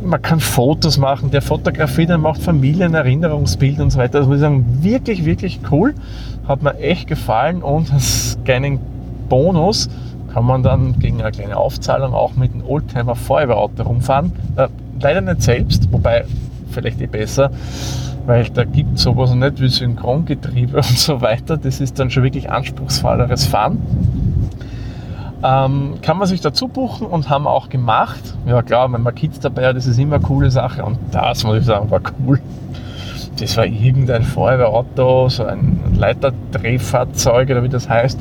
man 0.08 0.22
kann 0.22 0.40
Fotos 0.40 0.98
machen, 0.98 1.32
der 1.32 1.42
fotografiert, 1.42 2.10
der 2.10 2.18
macht 2.18 2.42
Familienerinnerungsbilder 2.42 3.84
und 3.84 3.92
so 3.92 4.00
weiter. 4.00 4.20
Das 4.20 4.28
muss 4.28 4.38
ich 4.38 4.42
sagen, 4.42 4.66
wirklich, 4.82 5.26
wirklich 5.26 5.60
cool. 5.72 5.94
Hat 6.48 6.64
mir 6.64 6.78
echt 6.80 7.08
gefallen 7.08 7.62
und 7.62 7.94
als 7.94 8.38
kleinen 8.46 8.80
Bonus 9.30 9.90
kann 10.34 10.46
man 10.46 10.64
dann 10.64 10.98
gegen 11.00 11.22
eine 11.22 11.32
kleine 11.32 11.58
Aufzahlung 11.58 12.14
auch 12.14 12.36
mit 12.36 12.54
einem 12.54 12.66
Oldtimer 12.66 13.16
Feuerwehrauto 13.16 13.84
rumfahren. 13.84 14.32
Äh, 14.56 14.68
leider 15.00 15.22
nicht 15.22 15.42
selbst, 15.42 15.92
wobei 15.92 16.26
vielleicht 16.70 17.02
eh 17.02 17.08
besser, 17.08 17.52
weil 18.26 18.46
da 18.50 18.64
gibt 18.64 18.98
es 18.98 19.04
sowas 19.04 19.34
nicht 19.34 19.62
wie 19.62 19.68
Synchrongetriebe 19.68 20.78
und 20.78 20.98
so 20.98 21.22
weiter. 21.22 21.58
Das 21.58 21.82
ist 21.82 22.00
dann 22.00 22.10
schon 22.10 22.24
wirklich 22.24 22.50
anspruchsvolleres 22.50 23.46
Fahren. 23.46 23.80
Ähm, 25.44 25.96
kann 26.02 26.18
man 26.18 26.28
sich 26.28 26.42
dazu 26.42 26.68
buchen 26.68 27.06
und 27.08 27.30
haben 27.30 27.46
auch 27.46 27.70
gemacht. 27.70 28.36
Ja 28.48 28.62
klar, 28.64 28.92
wenn 28.92 29.04
man 29.04 29.14
Kids 29.14 29.40
dabei 29.40 29.68
hat, 29.68 29.76
das 29.76 29.86
ist 29.86 30.00
immer 30.00 30.16
eine 30.16 30.24
coole 30.24 30.50
Sache 30.50 30.84
und 30.84 30.98
das 31.12 31.44
muss 31.44 31.60
ich 31.60 31.66
sagen, 31.66 31.92
war 31.92 32.02
cool. 32.26 32.42
Das 33.40 33.56
war 33.56 33.68
irgendein 33.68 34.24
Feuerwehrauto, 34.24 35.30
so 35.30 35.46
ein 35.46 35.94
Leiterdrehfahrzeug 35.96 37.52
oder 37.52 37.62
wie 37.62 37.70
das 37.70 37.88
heißt, 37.88 38.20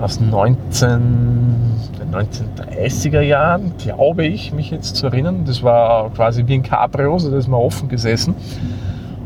aus 0.00 0.20
19, 0.20 1.56
den 1.98 2.14
1930er 2.14 3.20
Jahren, 3.20 3.72
glaube 3.78 4.24
ich, 4.24 4.52
mich 4.52 4.70
jetzt 4.70 4.94
zu 4.94 5.06
erinnern. 5.06 5.44
Das 5.44 5.64
war 5.64 6.10
quasi 6.10 6.46
wie 6.46 6.54
ein 6.54 6.62
Cabrio, 6.62 7.14
also 7.14 7.30
das 7.30 7.40
ist 7.40 7.48
mal 7.48 7.56
offen 7.56 7.88
gesessen. 7.88 8.36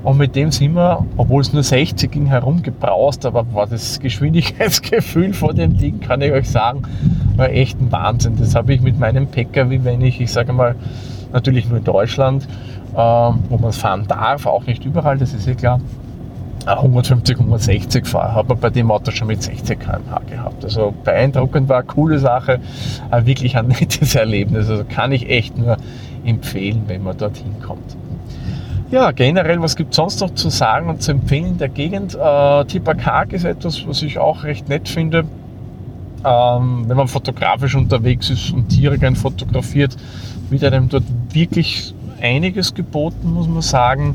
Und 0.03 0.19
mit 0.19 0.35
dem 0.35 0.51
sind 0.51 0.75
wir, 0.75 1.05
obwohl 1.17 1.43
es 1.43 1.53
nur 1.53 1.62
60 1.62 2.11
ging, 2.11 2.27
herumgebraust, 2.27 3.25
aber 3.25 3.47
war 3.55 3.67
das 3.67 4.01
Geschwindigkeitsgefühl 4.01 5.33
vor 5.33 5.55
dem 5.55 5.77
Ding, 5.77 6.01
kann 6.01 6.21
ich 6.23 6.33
euch 6.33 6.51
sagen, 6.51 6.83
war 7.37 7.51
echt 7.51 7.81
ein 7.81 7.93
Wahnsinn. 7.93 8.37
Das 8.37 8.55
habe 8.55 8.75
ich 8.75 8.81
mit 8.81 8.99
meinem 8.99 9.29
Pkw, 9.29 9.81
wenn 9.85 10.01
ich, 10.01 10.21
ich 10.21 10.33
sage 10.33 10.53
mal, 10.53 10.75
natürlich 11.33 11.69
nur 11.69 11.79
in 11.79 11.85
Deutschland, 11.85 12.49
äh, 12.95 12.97
wo 12.97 13.59
man 13.59 13.71
es 13.71 13.77
fahren 13.77 14.07
darf, 14.09 14.47
auch 14.47 14.67
nicht 14.67 14.85
überall, 14.85 15.19
das 15.19 15.35
ist 15.35 15.47
ja 15.47 15.55
klar, 15.55 15.81
150, 16.67 17.38
160 17.38 18.07
fahre, 18.07 18.35
hat 18.35 18.49
man 18.49 18.59
bei 18.59 18.71
dem 18.71 18.91
Auto 18.91 19.11
schon 19.11 19.29
mit 19.29 19.43
60 19.43 19.81
km/h 19.81 20.21
gehabt. 20.31 20.65
Also 20.65 20.95
beeindruckend 21.05 21.69
war, 21.69 21.83
coole 21.83 22.19
Sache, 22.19 22.61
wirklich 23.25 23.57
ein 23.57 23.69
nettes 23.81 24.15
Erlebnis. 24.15 24.69
Also 24.69 24.85
kann 24.85 25.12
ich 25.12 25.29
echt 25.29 25.59
nur 25.59 25.77
empfehlen, 26.25 26.85
wenn 26.87 27.03
man 27.03 27.17
dorthin 27.17 27.55
kommt. 27.65 27.97
Ja, 28.92 29.11
generell, 29.11 29.62
was 29.62 29.74
gibt 29.76 29.92
es 29.92 29.96
sonst 29.96 30.20
noch 30.20 30.35
zu 30.35 30.50
sagen 30.50 30.90
und 30.90 31.02
zu 31.02 31.12
empfehlen 31.12 31.46
in 31.46 31.57
der 31.57 31.70
Gegend? 31.70 32.14
Äh, 32.14 32.64
Tipakak 32.66 33.33
ist 33.33 33.46
etwas, 33.46 33.88
was 33.88 34.02
ich 34.02 34.18
auch 34.18 34.44
recht 34.44 34.68
nett 34.68 34.87
finde. 34.87 35.24
Ähm, 36.22 36.85
wenn 36.87 36.98
man 36.98 37.09
fotografisch 37.09 37.74
unterwegs 37.74 38.28
ist 38.28 38.52
und 38.52 38.68
Tiere 38.68 38.98
gern 38.98 39.16
fotografiert, 39.16 39.96
wird 40.50 40.62
einem 40.64 40.90
dort 40.90 41.05
wirklich 41.31 41.94
einiges 42.20 42.74
geboten, 42.74 43.33
muss 43.33 43.48
man 43.48 43.62
sagen. 43.62 44.14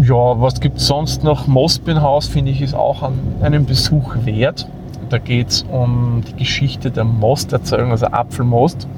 Ja, 0.00 0.40
was 0.40 0.58
gibt 0.58 0.78
es 0.78 0.86
sonst 0.86 1.22
noch? 1.22 1.46
Mostbinhaus 1.46 2.28
finde 2.28 2.50
ich 2.50 2.62
ist 2.62 2.74
auch 2.74 3.02
an 3.02 3.18
einem 3.42 3.66
Besuch 3.66 4.14
wert. 4.24 4.66
Da 5.10 5.18
geht 5.18 5.48
es 5.48 5.66
um 5.70 6.22
die 6.26 6.36
Geschichte 6.36 6.90
der 6.90 7.04
Mosterzeugung, 7.04 7.90
also 7.90 8.06
Apfelmost. 8.06 8.88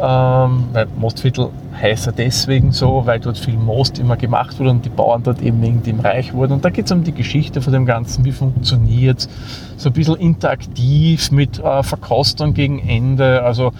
Ähm, 0.00 0.68
Mostviertel 0.96 1.50
heißt 1.80 2.06
er 2.06 2.12
deswegen 2.12 2.72
so, 2.72 3.02
weil 3.04 3.20
dort 3.20 3.38
viel 3.38 3.56
Most 3.56 3.98
immer 3.98 4.16
gemacht 4.16 4.58
wurde 4.58 4.70
und 4.70 4.84
die 4.84 4.90
Bauern 4.90 5.22
dort 5.22 5.42
eben 5.42 5.60
wegen 5.62 5.82
dem 5.82 6.00
reich 6.00 6.32
wurden. 6.32 6.54
Und 6.54 6.64
da 6.64 6.70
geht 6.70 6.86
es 6.86 6.92
um 6.92 7.04
die 7.04 7.12
Geschichte 7.12 7.60
von 7.60 7.72
dem 7.72 7.86
Ganzen, 7.86 8.24
wie 8.24 8.32
funktioniert 8.32 9.28
so 9.76 9.88
ein 9.88 9.92
bisschen 9.92 10.16
interaktiv 10.16 11.30
mit 11.30 11.58
äh, 11.58 11.82
Verkostung 11.82 12.54
gegen 12.54 12.78
Ende. 12.78 13.42
Also 13.42 13.72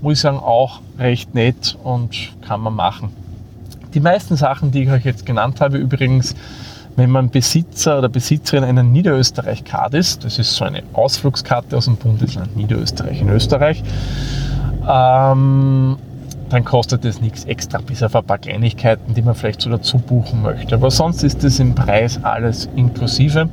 muss 0.00 0.14
ich 0.14 0.20
sagen, 0.20 0.38
auch 0.38 0.80
recht 0.98 1.34
nett 1.34 1.76
und 1.82 2.32
kann 2.46 2.60
man 2.60 2.74
machen. 2.74 3.10
Die 3.94 4.00
meisten 4.00 4.36
Sachen, 4.36 4.70
die 4.70 4.84
ich 4.84 4.90
euch 4.90 5.04
jetzt 5.04 5.26
genannt 5.26 5.60
habe, 5.60 5.76
übrigens, 5.76 6.34
wenn 6.96 7.10
man 7.10 7.30
Besitzer 7.30 7.98
oder 7.98 8.08
Besitzerin 8.08 8.64
einer 8.64 8.82
Niederösterreich-Card 8.82 9.94
ist, 9.94 10.24
das 10.24 10.38
ist 10.38 10.54
so 10.54 10.64
eine 10.64 10.82
Ausflugskarte 10.92 11.76
aus 11.76 11.86
dem 11.86 11.96
Bundesland 11.96 12.56
Niederösterreich 12.56 13.20
in 13.20 13.28
Österreich, 13.28 13.82
ähm, 14.88 15.96
dann 16.52 16.66
kostet 16.66 17.06
es 17.06 17.18
nichts 17.22 17.44
extra, 17.44 17.78
bis 17.78 18.02
auf 18.02 18.14
ein 18.14 18.24
paar 18.24 18.36
Kleinigkeiten, 18.36 19.14
die 19.14 19.22
man 19.22 19.34
vielleicht 19.34 19.62
so 19.62 19.70
dazu 19.70 19.96
buchen 19.96 20.42
möchte. 20.42 20.74
Aber 20.74 20.90
sonst 20.90 21.22
ist 21.22 21.42
es 21.44 21.58
im 21.58 21.74
Preis 21.74 22.22
alles 22.22 22.68
inklusive. 22.76 23.48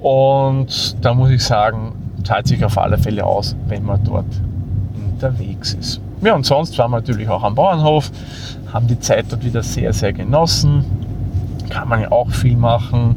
Und 0.00 0.96
da 1.02 1.14
muss 1.14 1.30
ich 1.30 1.42
sagen, 1.42 1.92
zahlt 2.22 2.48
sich 2.48 2.62
auf 2.66 2.76
alle 2.76 2.98
Fälle 2.98 3.24
aus, 3.24 3.56
wenn 3.66 3.82
man 3.84 4.04
dort 4.04 4.26
unterwegs 4.94 5.72
ist. 5.72 6.02
Ja, 6.22 6.34
und 6.34 6.44
sonst 6.44 6.76
waren 6.76 6.90
wir 6.90 6.98
natürlich 6.98 7.30
auch 7.30 7.42
am 7.42 7.54
Bauernhof, 7.54 8.10
haben 8.70 8.86
die 8.86 9.00
Zeit 9.00 9.26
dort 9.30 9.42
wieder 9.42 9.62
sehr, 9.62 9.94
sehr 9.94 10.12
genossen. 10.12 10.84
Kann 11.70 11.88
man 11.88 12.02
ja 12.02 12.12
auch 12.12 12.28
viel 12.28 12.58
machen. 12.58 13.16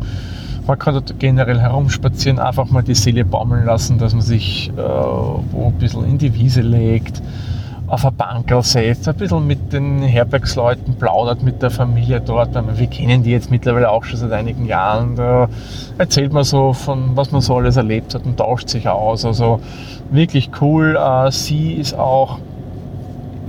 Man 0.66 0.80
kann 0.80 0.94
dort 0.94 1.20
generell 1.20 1.60
herumspazieren, 1.60 2.40
einfach 2.40 2.70
mal 2.70 2.82
die 2.82 2.96
Seele 2.96 3.26
baumeln 3.26 3.66
lassen, 3.66 3.98
dass 3.98 4.14
man 4.14 4.22
sich 4.22 4.70
äh, 4.70 4.82
wo 4.82 5.68
ein 5.68 5.74
bisschen 5.74 6.06
in 6.06 6.18
die 6.18 6.34
Wiese 6.34 6.62
legt 6.62 7.22
auf 7.94 8.06
eine 8.06 8.12
Bank 8.14 8.52
setzt, 8.66 9.08
ein 9.08 9.16
bisschen 9.16 9.46
mit 9.46 9.72
den 9.72 10.00
Herbergsleuten 10.02 10.96
plaudert, 10.96 11.44
mit 11.44 11.62
der 11.62 11.70
Familie 11.70 12.20
dort. 12.22 12.50
Wir 12.56 12.88
kennen 12.88 13.22
die 13.22 13.30
jetzt 13.30 13.52
mittlerweile 13.52 13.92
auch 13.92 14.04
schon 14.04 14.18
seit 14.18 14.32
einigen 14.32 14.66
Jahren. 14.66 15.16
Da 15.16 15.48
erzählt 16.00 16.34
man 16.34 16.44
so 16.44 16.74
von, 16.74 17.16
was 17.16 17.32
man 17.32 17.42
so 17.42 17.56
alles 17.56 17.78
erlebt 17.78 18.16
hat 18.16 18.26
und 18.26 18.38
tauscht 18.38 18.70
sich 18.70 18.90
aus. 18.90 19.26
Also 19.26 19.60
wirklich 20.10 20.50
cool. 20.60 20.96
Äh, 20.96 21.32
sie 21.32 21.74
ist 21.74 21.94
auch 21.94 22.40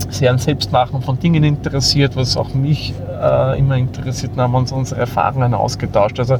sehr 0.09 0.29
an 0.29 0.37
Selbstmachen 0.37 1.01
von 1.01 1.17
Dingen 1.17 1.43
interessiert, 1.43 2.15
was 2.15 2.37
auch 2.37 2.53
mich 2.53 2.93
äh, 3.19 3.57
immer 3.57 3.77
interessiert. 3.77 4.33
Da 4.35 4.43
haben 4.43 4.51
wir 4.51 4.59
uns 4.59 4.71
unsere 4.71 5.01
Erfahrungen 5.01 5.55
ausgetauscht. 5.55 6.19
Also 6.19 6.37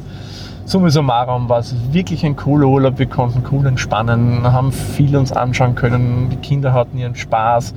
summa 0.66 0.90
summarum 0.90 1.48
war 1.48 1.60
es 1.60 1.74
wirklich 1.92 2.26
ein 2.26 2.34
cooler 2.34 2.66
Urlaub. 2.66 2.98
Wir 2.98 3.06
konnten 3.06 3.44
cool 3.52 3.66
entspannen, 3.66 4.42
haben 4.42 4.72
viel 4.72 5.16
uns 5.16 5.32
anschauen 5.32 5.76
können. 5.76 6.28
Die 6.30 6.36
Kinder 6.36 6.72
hatten 6.72 6.98
ihren 6.98 7.14
Spaß. 7.14 7.72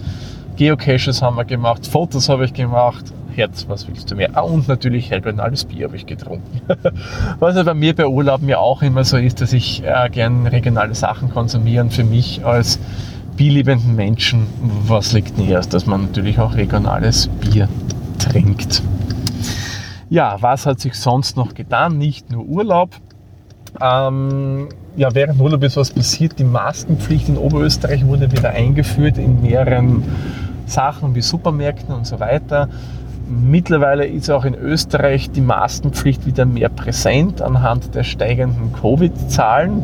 Geocaches 0.58 1.21
haben 1.21 1.38
wir 1.38 1.45
gemacht, 1.45 1.88
Fotos 1.88 2.28
habe 2.30 2.45
ich 2.45 2.54
gemacht. 2.54 3.06
Herz, 3.36 3.65
was 3.69 3.88
willst 3.88 4.10
du 4.12 4.15
mehr? 4.15 4.32
Ah, 4.34 4.41
und 4.41 4.67
natürlich 4.67 5.12
regionales 5.12 5.63
Bier 5.63 5.86
habe 5.86 5.95
ich 5.95 6.06
getrunken. 6.08 6.62
was 7.39 7.56
ja 7.56 7.63
bei 7.63 7.75
mir 7.75 7.95
bei 7.95 8.08
Urlauben 8.08 8.49
ja 8.49 8.58
auch 8.58 8.82
immer 8.82 9.04
so 9.04 9.17
ist, 9.17 9.39
dass 9.39 9.54
ich 9.54 9.84
äh, 9.86 10.10
gern 10.10 10.47
regionale 10.47 10.95
Sachen 10.95 11.30
konsumiere 11.30 11.84
und 11.84 11.93
für 11.93 12.04
mich 12.04 12.43
als 12.43 12.80
bierliebenden 13.38 13.95
Menschen, 13.95 14.47
was 14.88 15.13
liegt 15.13 15.38
näher, 15.38 15.62
dass 15.62 15.86
man 15.86 16.02
natürlich 16.02 16.39
auch 16.39 16.56
regionales 16.56 17.28
Bier 17.28 17.69
trinkt. 18.17 18.82
Ja, 20.10 20.38
was 20.39 20.65
hat 20.65 20.80
sich 20.80 20.95
sonst 20.95 21.38
noch 21.38 21.54
getan? 21.54 22.00
Nicht 22.00 22.32
nur 22.32 22.43
Urlaub. 22.45 22.95
Ähm, 23.80 24.69
ja, 24.95 25.13
während 25.13 25.39
Urlaub 25.39 25.63
ist 25.63 25.78
was 25.78 25.91
passiert. 25.91 26.39
Die 26.39 26.43
Maskenpflicht 26.43 27.30
in 27.30 27.38
Oberösterreich 27.38 28.06
wurde 28.08 28.32
wieder 28.32 28.50
eingeführt 28.50 29.19
in 29.19 29.41
mehreren 29.41 30.04
Sachen 30.65 31.13
wie 31.13 31.22
Supermärkten 31.22 31.93
und 31.93 32.08
so 32.08 32.19
weiter. 32.19 32.69
Mittlerweile 33.28 34.08
ist 34.08 34.32
auch 34.32 34.45
in 34.45 34.56
Österreich 34.56 35.30
die 35.30 35.41
Maskenpflicht 35.41 36.26
wieder 36.26 36.45
mehr 36.45 36.69
präsent 36.69 37.43
anhand 37.43 37.93
der 37.93 38.04
steigenden 38.04 38.74
Covid-Zahlen. 38.74 39.84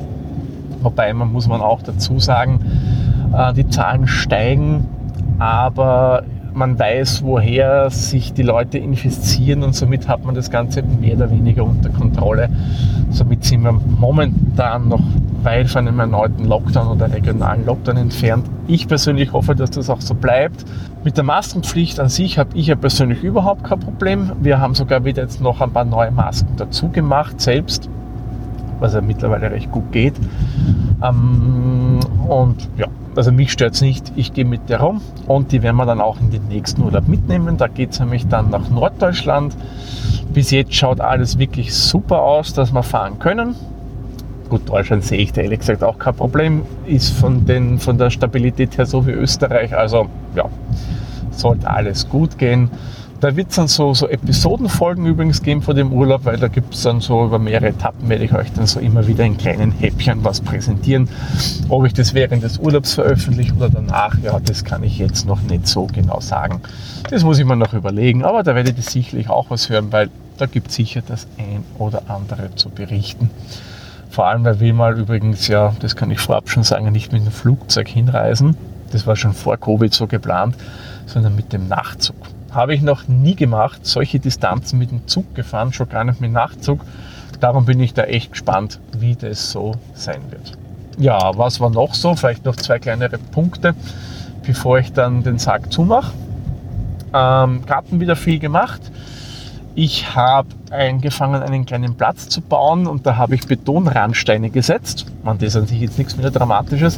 Wobei 0.82 1.14
man 1.14 1.32
muss 1.32 1.48
man 1.48 1.62
auch 1.62 1.84
dazu 1.84 2.20
sagen, 2.20 2.60
äh, 3.32 3.54
die 3.54 3.70
Zahlen 3.70 4.08
steigen, 4.08 4.88
aber 5.38 6.24
man 6.56 6.80
weiß, 6.80 7.24
woher 7.24 7.90
sich 7.90 8.34
die 8.34 8.44
Leute 8.44 8.78
infizieren 8.78 9.64
und 9.64 9.76
somit 9.76 10.08
hat 10.08 10.24
man 10.24 10.36
das 10.36 10.50
Ganze 10.50 10.84
mehr 10.84 11.16
oder 11.16 11.30
weniger 11.30 11.64
unter 11.64 11.90
Kontrolle. 11.90 12.50
Somit 13.12 13.44
sind 13.44 13.64
wir 13.64 13.72
momentan 13.72 14.88
noch 14.88 15.04
weit 15.44 15.70
von 15.70 15.88
einem 15.88 16.00
erneuten 16.00 16.46
Lockdown 16.46 16.88
oder 16.88 17.12
regionalen 17.12 17.66
Lockdown 17.66 17.98
entfernt. 17.98 18.46
Ich 18.68 18.88
persönlich 18.88 19.34
hoffe, 19.34 19.56
dass 19.56 19.72
das 19.72 19.90
auch 19.90 20.02
so 20.02 20.16
bleibt. 20.16 20.66
Mit 21.04 21.18
der 21.18 21.24
Maskenpflicht 21.24 22.00
an 22.00 22.10
sich 22.10 22.40
habe 22.40 22.50
ich 22.56 22.68
ja 22.68 22.76
persönlich 22.76 23.22
überhaupt 23.22 23.64
kein 23.64 23.80
Problem. 23.80 24.32
Wir 24.42 24.60
haben 24.60 24.74
sogar 24.74 25.06
wieder 25.06 25.22
jetzt 25.22 25.42
noch 25.42 25.62
ein 25.62 25.72
paar 25.72 25.86
neue 25.86 26.12
Masken 26.12 26.56
dazu 26.58 26.90
gemacht, 26.90 27.40
selbst, 27.40 27.90
was 28.80 28.94
ja 28.94 29.02
mittlerweile 29.02 29.52
recht 29.52 29.72
gut 29.72 29.92
geht. 29.92 30.16
Ähm, 31.04 32.00
und 32.28 32.70
ja, 32.78 32.88
also 33.16 33.32
mich 33.32 33.52
stört 33.52 33.76
es 33.76 33.82
nicht, 33.82 34.12
ich 34.16 34.34
gehe 34.34 34.46
mit 34.46 34.70
der 34.70 34.82
rum 34.82 35.02
und 35.28 35.52
die 35.52 35.64
werden 35.64 35.78
wir 35.78 35.86
dann 35.86 36.02
auch 36.02 36.20
in 36.20 36.32
den 36.32 36.48
nächsten 36.48 36.82
Urlaub 36.84 37.08
mitnehmen. 37.08 37.58
Da 37.58 37.68
geht 37.68 37.92
es 37.92 38.00
nämlich 38.00 38.28
dann 38.28 38.50
nach 38.50 38.70
Norddeutschland. 38.70 39.56
Bis 40.34 40.52
jetzt 40.52 40.74
schaut 40.74 41.00
alles 41.00 41.38
wirklich 41.38 41.74
super 41.74 42.22
aus, 42.22 42.54
dass 42.54 42.74
wir 42.74 42.84
fahren 42.84 43.20
können. 43.20 43.56
Gut, 44.50 44.70
Deutschland 44.70 45.04
sehe 45.04 45.20
ich 45.20 45.34
da 45.34 45.42
ehrlich 45.42 45.60
gesagt 45.60 45.84
auch 45.84 45.98
kein 45.98 46.14
Problem. 46.14 46.64
Ist 46.86 47.10
von, 47.12 47.46
den, 47.46 47.80
von 47.80 47.98
der 47.98 48.10
Stabilität 48.10 48.78
her 48.78 48.86
so 48.86 49.08
wie 49.08 49.12
Österreich. 49.12 49.76
Also 49.76 50.08
ja, 50.36 50.46
sollte 51.32 51.70
alles 51.70 52.08
gut 52.10 52.38
gehen. 52.38 52.70
Da 53.22 53.36
wird 53.36 53.50
es 53.50 53.56
dann 53.56 53.68
so, 53.68 53.94
so 53.94 54.10
Episodenfolgen 54.10 55.06
übrigens 55.06 55.42
geben 55.42 55.62
vor 55.62 55.74
dem 55.74 55.94
Urlaub, 55.94 56.26
weil 56.26 56.38
da 56.38 56.50
gibt 56.50 56.74
es 56.74 56.84
dann 56.84 57.00
so 57.00 57.26
über 57.26 57.40
mehrere 57.40 57.70
Etappen, 57.70 58.10
werde 58.10 58.26
ich 58.26 58.34
euch 58.34 58.52
dann 58.52 58.68
so 58.68 58.80
immer 58.80 59.08
wieder 59.08 59.24
in 59.24 59.38
kleinen 59.38 59.72
Häppchen 59.72 60.24
was 60.24 60.42
präsentieren. 60.42 61.08
Ob 61.70 61.86
ich 61.86 61.94
das 61.94 62.14
während 62.14 62.44
des 62.44 62.58
Urlaubs 62.58 62.94
veröffentliche 62.94 63.54
oder 63.54 63.70
danach, 63.70 64.18
ja, 64.22 64.40
das 64.40 64.66
kann 64.66 64.84
ich 64.84 64.98
jetzt 64.98 65.26
noch 65.26 65.42
nicht 65.42 65.66
so 65.66 65.88
genau 65.88 66.20
sagen. 66.20 66.62
Das 67.10 67.24
muss 67.24 67.40
ich 67.40 67.46
mir 67.46 67.56
noch 67.56 67.74
überlegen, 67.74 68.26
aber 68.26 68.44
da 68.44 68.54
werdet 68.54 68.78
ihr 68.78 68.84
sicherlich 68.84 69.30
auch 69.30 69.50
was 69.50 69.70
hören, 69.70 69.92
weil 69.92 70.10
da 70.38 70.46
gibt 70.46 70.68
es 70.68 70.76
sicher 70.76 71.02
das 71.08 71.28
ein 71.38 71.64
oder 71.80 72.04
andere 72.10 72.54
zu 72.56 72.70
berichten. 72.70 73.30
Vor 74.10 74.28
allem, 74.28 74.44
weil 74.44 74.60
wir 74.60 74.74
mal 74.74 74.98
übrigens, 75.00 75.48
ja, 75.48 75.74
das 75.80 75.96
kann 75.96 76.12
ich 76.12 76.20
vorab 76.20 76.50
schon 76.50 76.64
sagen, 76.64 76.92
nicht 76.92 77.14
mit 77.14 77.26
dem 77.26 77.32
Flugzeug 77.32 77.88
hinreisen. 77.88 78.58
Das 78.92 79.08
war 79.08 79.16
schon 79.16 79.34
vor 79.34 79.58
Covid 79.58 79.94
so 79.94 80.08
geplant, 80.08 80.56
sondern 81.06 81.36
mit 81.36 81.54
dem 81.54 81.68
Nachtzug. 81.68 82.16
Habe 82.56 82.74
ich 82.74 82.82
noch 82.82 83.10
nie 83.10 83.36
gemacht, 83.36 83.86
solche 83.86 84.18
Distanzen 84.18 84.80
mit 84.80 84.90
dem 84.90 85.06
Zug 85.08 85.36
gefahren, 85.36 85.74
schon 85.74 85.90
gar 85.90 86.06
nicht 86.06 86.22
mit 86.22 86.32
Nachtzug. 86.32 86.86
Darum 87.42 87.66
bin 87.66 87.82
ich 87.82 87.94
da 87.94 88.04
echt 88.04 88.32
gespannt, 88.32 88.80
wie 88.98 89.14
das 89.16 89.52
so 89.52 89.74
sein 89.94 90.22
wird. 90.30 90.54
Ja, 90.98 91.38
was 91.38 91.60
war 91.60 91.70
noch 91.70 91.94
so? 91.94 92.16
Vielleicht 92.16 92.46
noch 92.46 92.56
zwei 92.56 92.80
kleinere 92.80 93.18
Punkte, 93.18 93.76
bevor 94.46 94.80
ich 94.80 94.94
dann 94.94 95.22
den 95.22 95.38
Sack 95.38 95.74
zumache. 95.74 96.14
Ähm, 97.14 97.66
Garten 97.66 98.00
wieder 98.00 98.16
viel 98.16 98.40
gemacht. 98.40 98.82
Ich 99.76 100.16
habe 100.16 100.48
angefangen, 100.72 101.44
einen 101.44 101.66
kleinen 101.66 101.96
Platz 101.96 102.30
zu 102.30 102.40
bauen 102.40 102.88
und 102.88 103.06
da 103.06 103.18
habe 103.18 103.36
ich 103.36 103.46
Betonrandsteine 103.46 104.50
gesetzt. 104.50 105.06
Man, 105.24 105.38
das 105.40 105.50
ist 105.50 105.56
an 105.58 105.68
sich 105.68 105.82
jetzt 105.82 105.98
nichts 105.98 106.16
mehr 106.16 106.32
Dramatisches. 106.32 106.98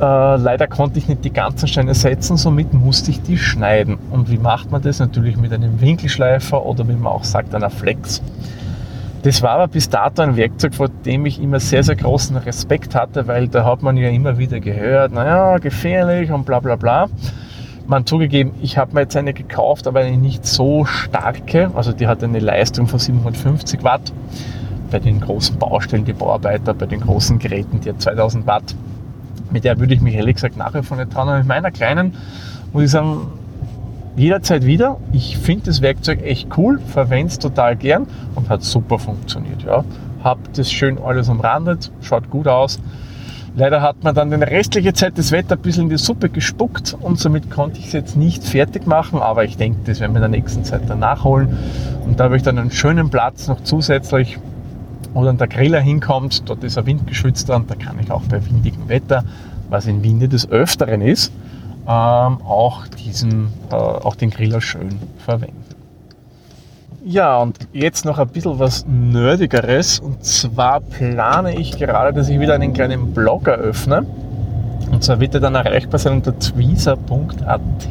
Äh, 0.00 0.36
leider 0.36 0.66
konnte 0.66 0.98
ich 0.98 1.08
nicht 1.08 1.24
die 1.24 1.32
ganzen 1.32 1.68
Steine 1.68 1.94
setzen, 1.94 2.36
somit 2.36 2.72
musste 2.72 3.10
ich 3.10 3.22
die 3.22 3.36
schneiden. 3.36 3.98
Und 4.10 4.30
wie 4.30 4.38
macht 4.38 4.70
man 4.70 4.82
das? 4.82 4.98
Natürlich 5.00 5.36
mit 5.36 5.52
einem 5.52 5.80
Winkelschleifer 5.80 6.64
oder 6.64 6.86
wie 6.88 6.94
man 6.94 7.12
auch 7.12 7.24
sagt, 7.24 7.54
einer 7.54 7.70
Flex. 7.70 8.22
Das 9.22 9.42
war 9.42 9.50
aber 9.50 9.68
bis 9.68 9.88
dato 9.88 10.22
ein 10.22 10.36
Werkzeug, 10.36 10.74
vor 10.74 10.88
dem 10.88 11.26
ich 11.26 11.42
immer 11.42 11.58
sehr, 11.58 11.82
sehr 11.82 11.96
großen 11.96 12.36
Respekt 12.36 12.94
hatte, 12.94 13.26
weil 13.26 13.48
da 13.48 13.64
hat 13.64 13.82
man 13.82 13.96
ja 13.96 14.08
immer 14.08 14.38
wieder 14.38 14.60
gehört, 14.60 15.12
naja, 15.12 15.58
gefährlich 15.58 16.30
und 16.30 16.46
bla 16.46 16.60
bla 16.60 16.76
bla 16.76 17.08
man 17.88 18.04
zugegeben, 18.04 18.52
ich 18.60 18.76
habe 18.76 18.94
mir 18.94 19.00
jetzt 19.00 19.16
eine 19.16 19.32
gekauft, 19.32 19.86
aber 19.86 20.00
eine 20.00 20.16
nicht 20.16 20.46
so 20.46 20.84
starke. 20.84 21.70
Also 21.74 21.92
die 21.92 22.06
hat 22.06 22.22
eine 22.22 22.38
Leistung 22.38 22.86
von 22.86 22.98
750 22.98 23.82
Watt. 23.82 24.12
Bei 24.90 24.98
den 24.98 25.20
großen 25.20 25.58
Baustellen, 25.58 26.04
die 26.04 26.12
Bauarbeiter, 26.12 26.74
bei 26.74 26.86
den 26.86 27.00
großen 27.00 27.38
Geräten, 27.38 27.80
die 27.80 27.90
hat 27.90 28.00
2000 28.00 28.46
Watt. 28.46 28.74
Mit 29.50 29.64
der 29.64 29.78
würde 29.78 29.94
ich 29.94 30.00
mich 30.00 30.14
ehrlich 30.14 30.36
gesagt 30.36 30.56
nachher 30.56 30.82
von 30.82 30.98
nicht 30.98 31.12
trauen. 31.12 31.28
Aber 31.28 31.38
mit 31.38 31.46
meiner 31.46 31.70
kleinen 31.70 32.14
muss 32.72 32.84
ich 32.84 32.90
sagen, 32.90 33.28
jederzeit 34.16 34.66
wieder. 34.66 34.98
Ich 35.12 35.38
finde 35.38 35.66
das 35.66 35.80
Werkzeug 35.80 36.22
echt 36.22 36.56
cool, 36.58 36.80
verwende 36.86 37.28
es 37.28 37.38
total 37.38 37.76
gern 37.76 38.06
und 38.34 38.48
hat 38.48 38.62
super 38.62 38.98
funktioniert. 38.98 39.62
Ja. 39.62 39.84
Hab 40.22 40.52
das 40.54 40.70
schön 40.70 40.98
alles 40.98 41.28
umrandet, 41.28 41.92
schaut 42.00 42.28
gut 42.30 42.48
aus 42.48 42.80
Leider 43.58 43.82
hat 43.82 44.04
man 44.04 44.14
dann 44.14 44.30
die 44.30 44.36
restliche 44.36 44.92
Zeit 44.92 45.18
das 45.18 45.32
Wetter 45.32 45.56
ein 45.56 45.62
bisschen 45.62 45.84
in 45.84 45.88
die 45.88 45.96
Suppe 45.96 46.28
gespuckt 46.28 46.96
und 47.00 47.18
somit 47.18 47.50
konnte 47.50 47.80
ich 47.80 47.86
es 47.86 47.92
jetzt 47.92 48.16
nicht 48.16 48.44
fertig 48.44 48.86
machen, 48.86 49.20
aber 49.20 49.42
ich 49.42 49.56
denke, 49.56 49.80
das 49.84 49.98
werden 49.98 50.12
wir 50.12 50.24
in 50.24 50.30
der 50.30 50.40
nächsten 50.40 50.62
Zeit 50.62 50.82
dann 50.86 51.00
nachholen. 51.00 51.58
Und 52.04 52.20
da 52.20 52.24
habe 52.24 52.36
ich 52.36 52.44
dann 52.44 52.56
einen 52.56 52.70
schönen 52.70 53.10
Platz 53.10 53.48
noch 53.48 53.60
zusätzlich, 53.64 54.38
wo 55.14 55.24
dann 55.24 55.38
der 55.38 55.48
Griller 55.48 55.80
hinkommt. 55.80 56.48
Dort 56.48 56.64
ist 56.64 56.76
er 56.76 56.86
windgeschützt 56.86 57.50
und 57.50 57.70
da 57.70 57.74
kann 57.74 57.98
ich 58.00 58.10
auch 58.10 58.22
bei 58.22 58.44
windigem 58.44 58.88
Wetter, 58.88 59.24
was 59.68 59.86
in 59.86 60.02
Winde 60.02 60.28
des 60.28 60.50
Öfteren 60.50 61.00
ist, 61.00 61.32
ähm, 61.86 62.40
auch, 62.42 62.86
diesen, 62.88 63.48
äh, 63.70 63.74
auch 63.74 64.16
den 64.16 64.30
Griller 64.30 64.60
schön 64.60 64.98
verwenden. 65.18 65.64
Ja, 67.04 67.38
und 67.38 67.56
jetzt 67.72 68.04
noch 68.04 68.18
ein 68.18 68.28
bisschen 68.28 68.58
was 68.58 68.84
Nerdigeres. 68.86 69.98
Und 69.98 70.24
zwar 70.24 70.80
plane 70.80 71.58
ich 71.58 71.78
gerade, 71.78 72.12
dass 72.12 72.28
ich 72.28 72.38
wieder 72.38 72.54
einen 72.54 72.74
kleinen 72.74 73.14
Blog 73.14 73.46
eröffne. 73.46 74.04
Und 74.90 75.04
zwar 75.04 75.20
wird 75.20 75.34
er 75.34 75.40
dann 75.40 75.54
erreichbar 75.54 75.98
sein 75.98 76.14
unter 76.14 76.38
tweezer.at. 76.38 77.88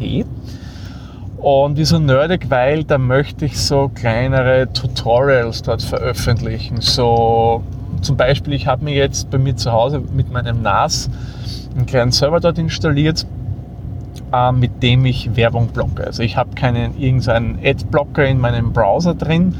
Und 1.47 1.77
wieso 1.77 1.97
nerdig? 1.97 2.47
Weil 2.49 2.83
da 2.83 2.97
möchte 2.97 3.45
ich 3.45 3.57
so 3.57 3.89
kleinere 3.95 4.67
Tutorials 4.73 5.61
dort 5.61 5.81
veröffentlichen. 5.81 6.81
So 6.81 7.63
zum 8.01 8.17
Beispiel, 8.17 8.51
ich 8.51 8.67
habe 8.67 8.83
mir 8.83 8.95
jetzt 8.95 9.29
bei 9.29 9.37
mir 9.37 9.55
zu 9.55 9.71
Hause 9.71 10.03
mit 10.13 10.29
meinem 10.29 10.61
NAS 10.61 11.09
einen 11.73 11.85
kleinen 11.85 12.11
Server 12.11 12.41
dort 12.41 12.57
installiert 12.57 13.25
äh, 14.33 14.51
mit 14.51 14.83
dem 14.83 15.05
ich 15.05 15.37
Werbung 15.37 15.67
blocke. 15.67 16.05
Also 16.05 16.21
ich 16.21 16.35
habe 16.35 16.49
keinen 16.53 16.99
irgendeinen 16.99 17.59
Ad-Blocker 17.63 18.25
in 18.25 18.41
meinem 18.41 18.73
Browser 18.73 19.13
drin, 19.13 19.55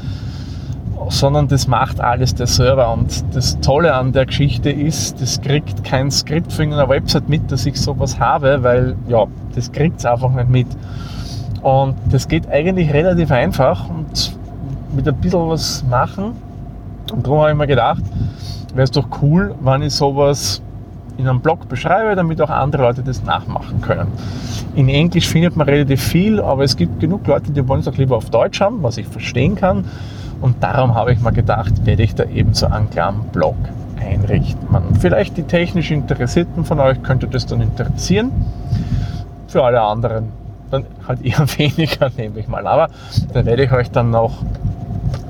sondern 1.08 1.48
das 1.48 1.68
macht 1.68 2.02
alles 2.02 2.34
der 2.34 2.48
Server. 2.48 2.92
Und 2.92 3.24
das 3.32 3.60
Tolle 3.60 3.94
an 3.94 4.12
der 4.12 4.26
Geschichte 4.26 4.68
ist, 4.68 5.22
das 5.22 5.40
kriegt 5.40 5.84
kein 5.84 6.10
Skript 6.10 6.52
für 6.52 6.64
irgendeine 6.64 6.90
Website 6.90 7.30
mit, 7.30 7.50
dass 7.50 7.64
ich 7.64 7.80
sowas 7.80 8.20
habe, 8.20 8.62
weil 8.62 8.94
ja, 9.08 9.24
das 9.54 9.72
kriegt 9.72 10.00
es 10.00 10.04
einfach 10.04 10.34
nicht 10.34 10.50
mit. 10.50 10.66
Und 11.62 11.94
das 12.10 12.28
geht 12.28 12.48
eigentlich 12.48 12.92
relativ 12.92 13.30
einfach 13.30 13.88
und 13.88 14.36
mit 14.94 15.08
ein 15.08 15.16
bisschen 15.16 15.48
was 15.48 15.84
machen. 15.88 16.32
Und 17.12 17.26
darum 17.26 17.40
habe 17.40 17.50
ich 17.50 17.56
mir 17.56 17.66
gedacht, 17.66 18.02
wäre 18.74 18.84
es 18.84 18.90
doch 18.90 19.06
cool, 19.22 19.54
wenn 19.60 19.82
ich 19.82 19.94
sowas 19.94 20.62
in 21.16 21.26
einem 21.26 21.40
Blog 21.40 21.68
beschreibe, 21.68 22.14
damit 22.14 22.40
auch 22.40 22.50
andere 22.50 22.82
Leute 22.82 23.02
das 23.02 23.24
nachmachen 23.24 23.80
können. 23.80 24.08
In 24.74 24.88
Englisch 24.88 25.28
findet 25.28 25.56
man 25.56 25.68
relativ 25.68 26.00
viel, 26.00 26.40
aber 26.40 26.62
es 26.62 26.76
gibt 26.76 27.00
genug 27.00 27.26
Leute, 27.26 27.50
die 27.50 27.66
wollen 27.66 27.80
es 27.80 27.88
auch 27.88 27.96
lieber 27.96 28.16
auf 28.16 28.30
Deutsch 28.30 28.60
haben, 28.60 28.82
was 28.82 28.98
ich 28.98 29.06
verstehen 29.06 29.56
kann. 29.56 29.84
Und 30.40 30.62
darum 30.62 30.94
habe 30.94 31.12
ich 31.12 31.20
mir 31.20 31.32
gedacht, 31.32 31.84
werde 31.84 32.04
ich 32.04 32.14
da 32.14 32.24
eben 32.24 32.54
so 32.54 32.66
einen 32.66 32.88
kleinen 32.88 33.22
Blog 33.32 33.56
einrichten. 34.00 34.70
Man, 34.70 34.94
vielleicht 34.94 35.36
die 35.36 35.42
technisch 35.42 35.90
Interessierten 35.90 36.64
von 36.64 36.78
euch 36.78 37.02
könnte 37.02 37.26
das 37.26 37.46
dann 37.46 37.60
interessieren. 37.60 38.30
Für 39.48 39.64
alle 39.64 39.80
anderen 39.80 40.28
dann 40.70 40.84
halt 41.06 41.24
eher 41.24 41.46
weniger, 41.58 42.10
nehme 42.16 42.40
ich 42.40 42.48
mal. 42.48 42.66
Aber 42.66 42.88
da 43.32 43.44
werde 43.44 43.64
ich 43.64 43.72
euch 43.72 43.90
dann 43.90 44.10
noch 44.10 44.42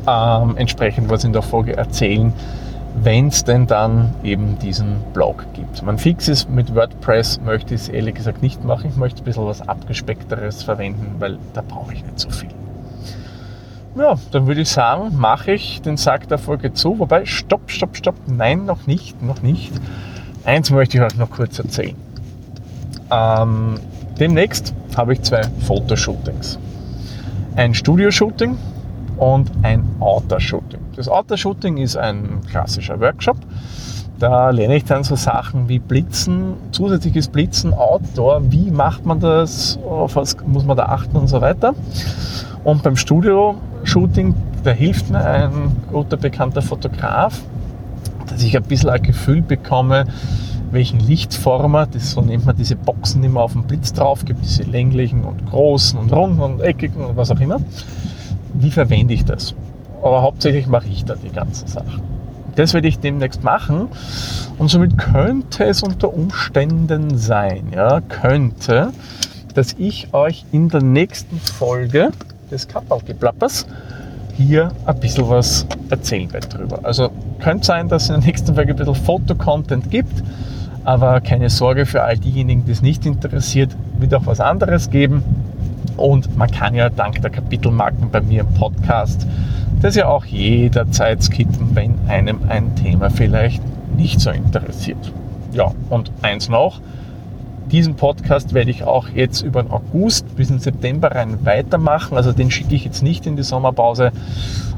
ähm, 0.07 0.57
entsprechend 0.57 1.11
was 1.11 1.25
in 1.25 1.33
der 1.33 1.43
Folge 1.43 1.77
erzählen, 1.77 2.33
wenn 3.03 3.29
es 3.29 3.45
denn 3.45 3.67
dann 3.67 4.15
eben 4.25 4.59
diesen 4.59 4.97
Blog 5.13 5.47
gibt. 5.55 5.83
Man 5.83 5.99
fixes 5.99 6.49
mit 6.49 6.75
WordPress 6.75 7.41
möchte 7.41 7.75
ich 7.75 7.83
es 7.83 7.89
ehrlich 7.89 8.15
gesagt 8.15 8.43
nicht 8.43 8.65
machen. 8.65 8.91
Ich 8.91 8.97
möchte 8.97 9.23
ein 9.23 9.25
bisschen 9.25 9.47
was 9.47 9.67
abgespeckteres 9.69 10.63
verwenden, 10.63 11.17
weil 11.19 11.39
da 11.55 11.63
brauche 11.63 11.93
ich 11.95 12.05
nicht 12.05 12.19
so 12.19 12.31
viel. 12.31 12.49
Ja, 13.97 14.15
dann 14.33 14.47
würde 14.47 14.61
ich 14.63 14.69
sagen, 14.69 15.17
mache 15.17 15.53
ich 15.53 15.83
den 15.83 15.97
Sack 15.97 16.29
der 16.29 16.39
Folge 16.39 16.73
zu. 16.73 16.99
Wobei, 16.99 17.25
stopp, 17.25 17.71
stopp, 17.71 17.97
stopp, 17.97 18.15
nein, 18.27 18.65
noch 18.65 18.87
nicht, 18.87 19.21
noch 19.23 19.43
nicht. 19.43 19.73
Eins 20.45 20.71
möchte 20.71 20.99
ich 20.99 21.03
euch 21.03 21.17
noch 21.17 21.31
kurz 21.31 21.59
erzählen. 21.59 21.97
ähm, 23.11 23.79
demnächst 24.19 24.75
habe 24.97 25.15
ich 25.15 25.23
zwei 25.23 25.43
Fotoshootings. 25.67 26.59
Ein 27.57 27.75
Studioshooting 27.75 28.57
und 29.17 29.51
ein 29.63 29.85
Outdoor-Shooting. 30.01 30.81
Das 30.97 31.09
Outdoor-Shooting 31.09 31.77
ist 31.79 31.97
ein 31.97 32.41
klassischer 32.51 33.01
Workshop. 33.01 33.37
Da 34.19 34.51
lerne 34.51 34.77
ich 34.77 34.85
dann 34.85 35.05
so 35.05 35.15
Sachen 35.15 35.69
wie 35.69 35.79
Blitzen, 35.79 36.55
zusätzliches 36.73 37.29
Blitzen, 37.29 37.73
Outdoor, 37.73 38.51
wie 38.51 38.71
macht 38.71 39.07
man 39.07 39.21
das, 39.21 39.79
auf 39.89 40.17
was 40.17 40.37
muss 40.45 40.65
man 40.65 40.77
da 40.77 40.87
achten 40.87 41.17
und 41.17 41.29
so 41.29 41.41
weiter. 41.41 41.75
Und 42.65 42.83
beim 42.83 42.97
Studio-Shooting, 42.97 44.35
da 44.65 44.73
hilft 44.73 45.11
mir 45.11 45.25
ein 45.25 45.77
guter 45.93 46.17
bekannter 46.17 46.63
Fotograf, 46.63 47.41
dass 48.29 48.43
ich 48.43 48.57
ein 48.57 48.65
bisschen 48.65 48.91
ein 48.91 49.03
Gefühl 49.03 49.41
bekomme, 49.41 50.07
welchen 50.71 51.01
Lichtformer, 51.01 51.87
das 51.87 52.13
so 52.13 52.21
nennt 52.21 52.47
man 52.47 52.57
diese 52.57 52.77
Boxen, 52.77 53.21
man 53.21 53.43
auf 53.43 53.53
dem 53.53 53.65
Blitz 53.65 53.93
drauf 53.93 54.25
gibt, 54.25 54.43
diese 54.43 54.63
länglichen 54.65 55.25
und 55.25 55.47
großen 55.47 55.99
und 55.99 56.13
runden 56.13 56.41
und 56.41 56.61
eckigen 56.61 57.05
und 57.05 57.17
was 57.17 57.31
auch 57.31 57.41
immer. 57.41 57.61
Wie 58.55 58.71
verwende 58.71 59.15
ich 59.15 59.25
das? 59.25 59.55
Aber 60.03 60.23
hauptsächlich 60.23 60.67
mache 60.67 60.89
ich 60.89 61.05
da 61.05 61.15
die 61.15 61.31
ganzen 61.31 61.67
Sachen. 61.69 62.03
Das 62.57 62.75
werde 62.75 62.89
ich 62.89 62.99
demnächst 62.99 63.45
machen 63.45 63.89
und 64.59 64.69
somit 64.69 64.99
könnte 64.99 65.65
es 65.65 65.83
unter 65.83 66.13
Umständen 66.13 67.17
sein, 67.17 67.69
ja, 67.75 68.01
könnte, 68.01 68.93
dass 69.55 69.75
ich 69.79 70.13
euch 70.13 70.45
in 70.51 70.69
der 70.69 70.83
nächsten 70.83 71.39
Folge 71.39 72.11
des 72.51 72.67
Kappalgeplappers 72.67 73.67
hier 74.37 74.73
ein 74.87 75.01
bisschen 75.01 75.29
was 75.29 75.67
erzählen 75.91 76.33
werde 76.33 76.49
drüber. 76.49 76.81
Also 76.83 77.11
könnte 77.41 77.67
sein, 77.67 77.89
dass 77.89 78.05
es 78.05 78.09
in 78.11 78.21
der 78.21 78.25
nächsten 78.25 78.55
Folge 78.55 78.73
ein 78.73 78.77
bisschen 78.77 78.95
Fotocontent 78.95 79.91
gibt, 79.91 80.23
aber 80.85 81.21
keine 81.21 81.51
Sorge 81.51 81.87
für 81.87 82.03
all 82.03 82.19
diejenigen, 82.19 82.65
die 82.65 82.73
es 82.73 82.83
nicht 82.83 83.07
interessiert, 83.07 83.77
wird 83.99 84.15
auch 84.15 84.27
was 84.27 84.41
anderes 84.41 84.91
geben. 84.91 85.23
Und 85.97 86.37
man 86.37 86.51
kann 86.51 86.75
ja 86.75 86.91
dank 86.91 87.21
der 87.23 87.31
Kapitelmarken 87.31 88.11
bei 88.11 88.21
mir 88.21 88.43
im 88.43 88.55
Podcast 88.55 89.27
das 89.81 89.95
ja 89.95 90.09
auch 90.09 90.25
jederzeit 90.25 91.23
skippen, 91.23 91.75
wenn 91.75 91.99
einem 92.09 92.41
ein 92.49 92.75
Thema 92.75 93.11
vielleicht 93.11 93.63
nicht 93.97 94.21
so 94.21 94.31
interessiert. 94.31 95.13
Ja, 95.53 95.73
und 95.89 96.11
eins 96.23 96.49
noch, 96.49 96.81
diesen 97.71 97.95
Podcast 97.95 98.55
werde 98.55 98.71
ich 98.71 98.85
auch 98.85 99.09
jetzt 99.09 99.43
über 99.43 99.63
den 99.63 99.71
August 99.71 100.37
bis 100.37 100.51
in 100.51 100.59
September 100.59 101.13
rein 101.13 101.45
weitermachen. 101.45 102.17
Also 102.17 102.33
den 102.33 102.51
schicke 102.51 102.75
ich 102.75 102.85
jetzt 102.85 103.03
nicht 103.03 103.27
in 103.27 103.37
die 103.37 103.43
Sommerpause 103.43 104.07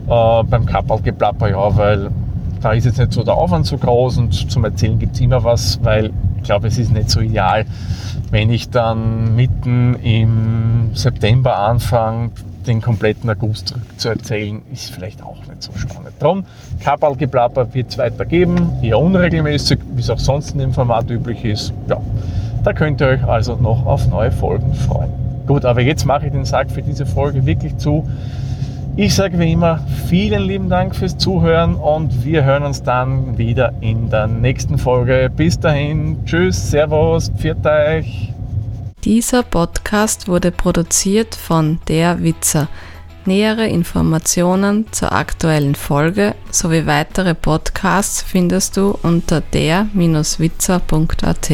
äh, 0.08 0.42
beim 0.44 0.66
Kappelgeplapper, 0.66 1.50
ja, 1.50 1.76
weil 1.76 2.10
da 2.60 2.72
ist 2.72 2.84
jetzt 2.84 2.98
nicht 2.98 3.12
so 3.12 3.22
der 3.22 3.34
Aufwand 3.34 3.66
so 3.66 3.78
groß 3.78 4.18
und 4.18 4.50
zum 4.50 4.64
Erzählen 4.64 4.98
gibt 4.98 5.14
es 5.14 5.20
immer 5.20 5.42
was, 5.42 5.78
weil 5.82 6.10
ich 6.36 6.42
glaube, 6.44 6.68
es 6.68 6.78
ist 6.78 6.92
nicht 6.92 7.10
so 7.10 7.20
ideal, 7.20 7.64
wenn 8.30 8.50
ich 8.50 8.70
dann 8.70 9.34
mitten 9.34 9.94
im 10.02 10.90
September 10.94 11.56
anfange, 11.56 12.30
den 12.66 12.82
kompletten 12.82 13.28
August 13.30 13.74
zu 13.96 14.08
erzählen, 14.08 14.60
ist 14.72 14.90
vielleicht 14.90 15.22
auch 15.22 15.38
nicht 15.46 15.62
so 15.62 15.72
spannend. 15.74 16.12
Darum, 16.18 16.44
Kappelgeplapper 16.80 17.72
wird 17.72 17.90
es 17.90 17.98
weitergeben, 17.98 18.72
eher 18.82 18.98
unregelmäßig, 18.98 19.78
wie 19.94 20.00
es 20.00 20.10
auch 20.10 20.18
sonst 20.18 20.52
in 20.52 20.58
dem 20.58 20.72
Format 20.72 21.10
üblich 21.10 21.44
ist. 21.44 21.72
Ja, 21.88 22.00
da 22.62 22.72
könnt 22.72 23.00
ihr 23.00 23.08
euch 23.08 23.24
also 23.24 23.56
noch 23.56 23.86
auf 23.86 24.06
neue 24.08 24.30
Folgen 24.30 24.74
freuen. 24.74 25.10
Gut, 25.46 25.64
aber 25.64 25.80
jetzt 25.80 26.04
mache 26.04 26.26
ich 26.26 26.32
den 26.32 26.44
Sack 26.44 26.70
für 26.70 26.82
diese 26.82 27.06
Folge 27.06 27.44
wirklich 27.46 27.76
zu. 27.78 28.06
Ich 28.96 29.14
sage 29.14 29.38
wie 29.38 29.52
immer 29.52 29.78
vielen 30.08 30.42
lieben 30.42 30.68
Dank 30.68 30.96
fürs 30.96 31.16
Zuhören 31.16 31.76
und 31.76 32.24
wir 32.24 32.42
hören 32.44 32.64
uns 32.64 32.82
dann 32.82 33.38
wieder 33.38 33.72
in 33.80 34.10
der 34.10 34.26
nächsten 34.26 34.76
Folge. 34.78 35.30
Bis 35.34 35.58
dahin, 35.58 36.22
tschüss, 36.26 36.70
servus, 36.70 37.30
pfiat 37.36 37.64
euch. 37.64 38.32
Dieser 39.04 39.42
Podcast 39.42 40.28
wurde 40.28 40.50
produziert 40.50 41.34
von 41.34 41.78
Der 41.88 42.22
Witzer. 42.22 42.68
Nähere 43.24 43.66
Informationen 43.66 44.92
zur 44.92 45.12
aktuellen 45.12 45.74
Folge 45.74 46.34
sowie 46.50 46.84
weitere 46.86 47.34
Podcasts 47.34 48.22
findest 48.22 48.76
du 48.76 48.98
unter 49.02 49.40
der-witzer.at. 49.40 51.50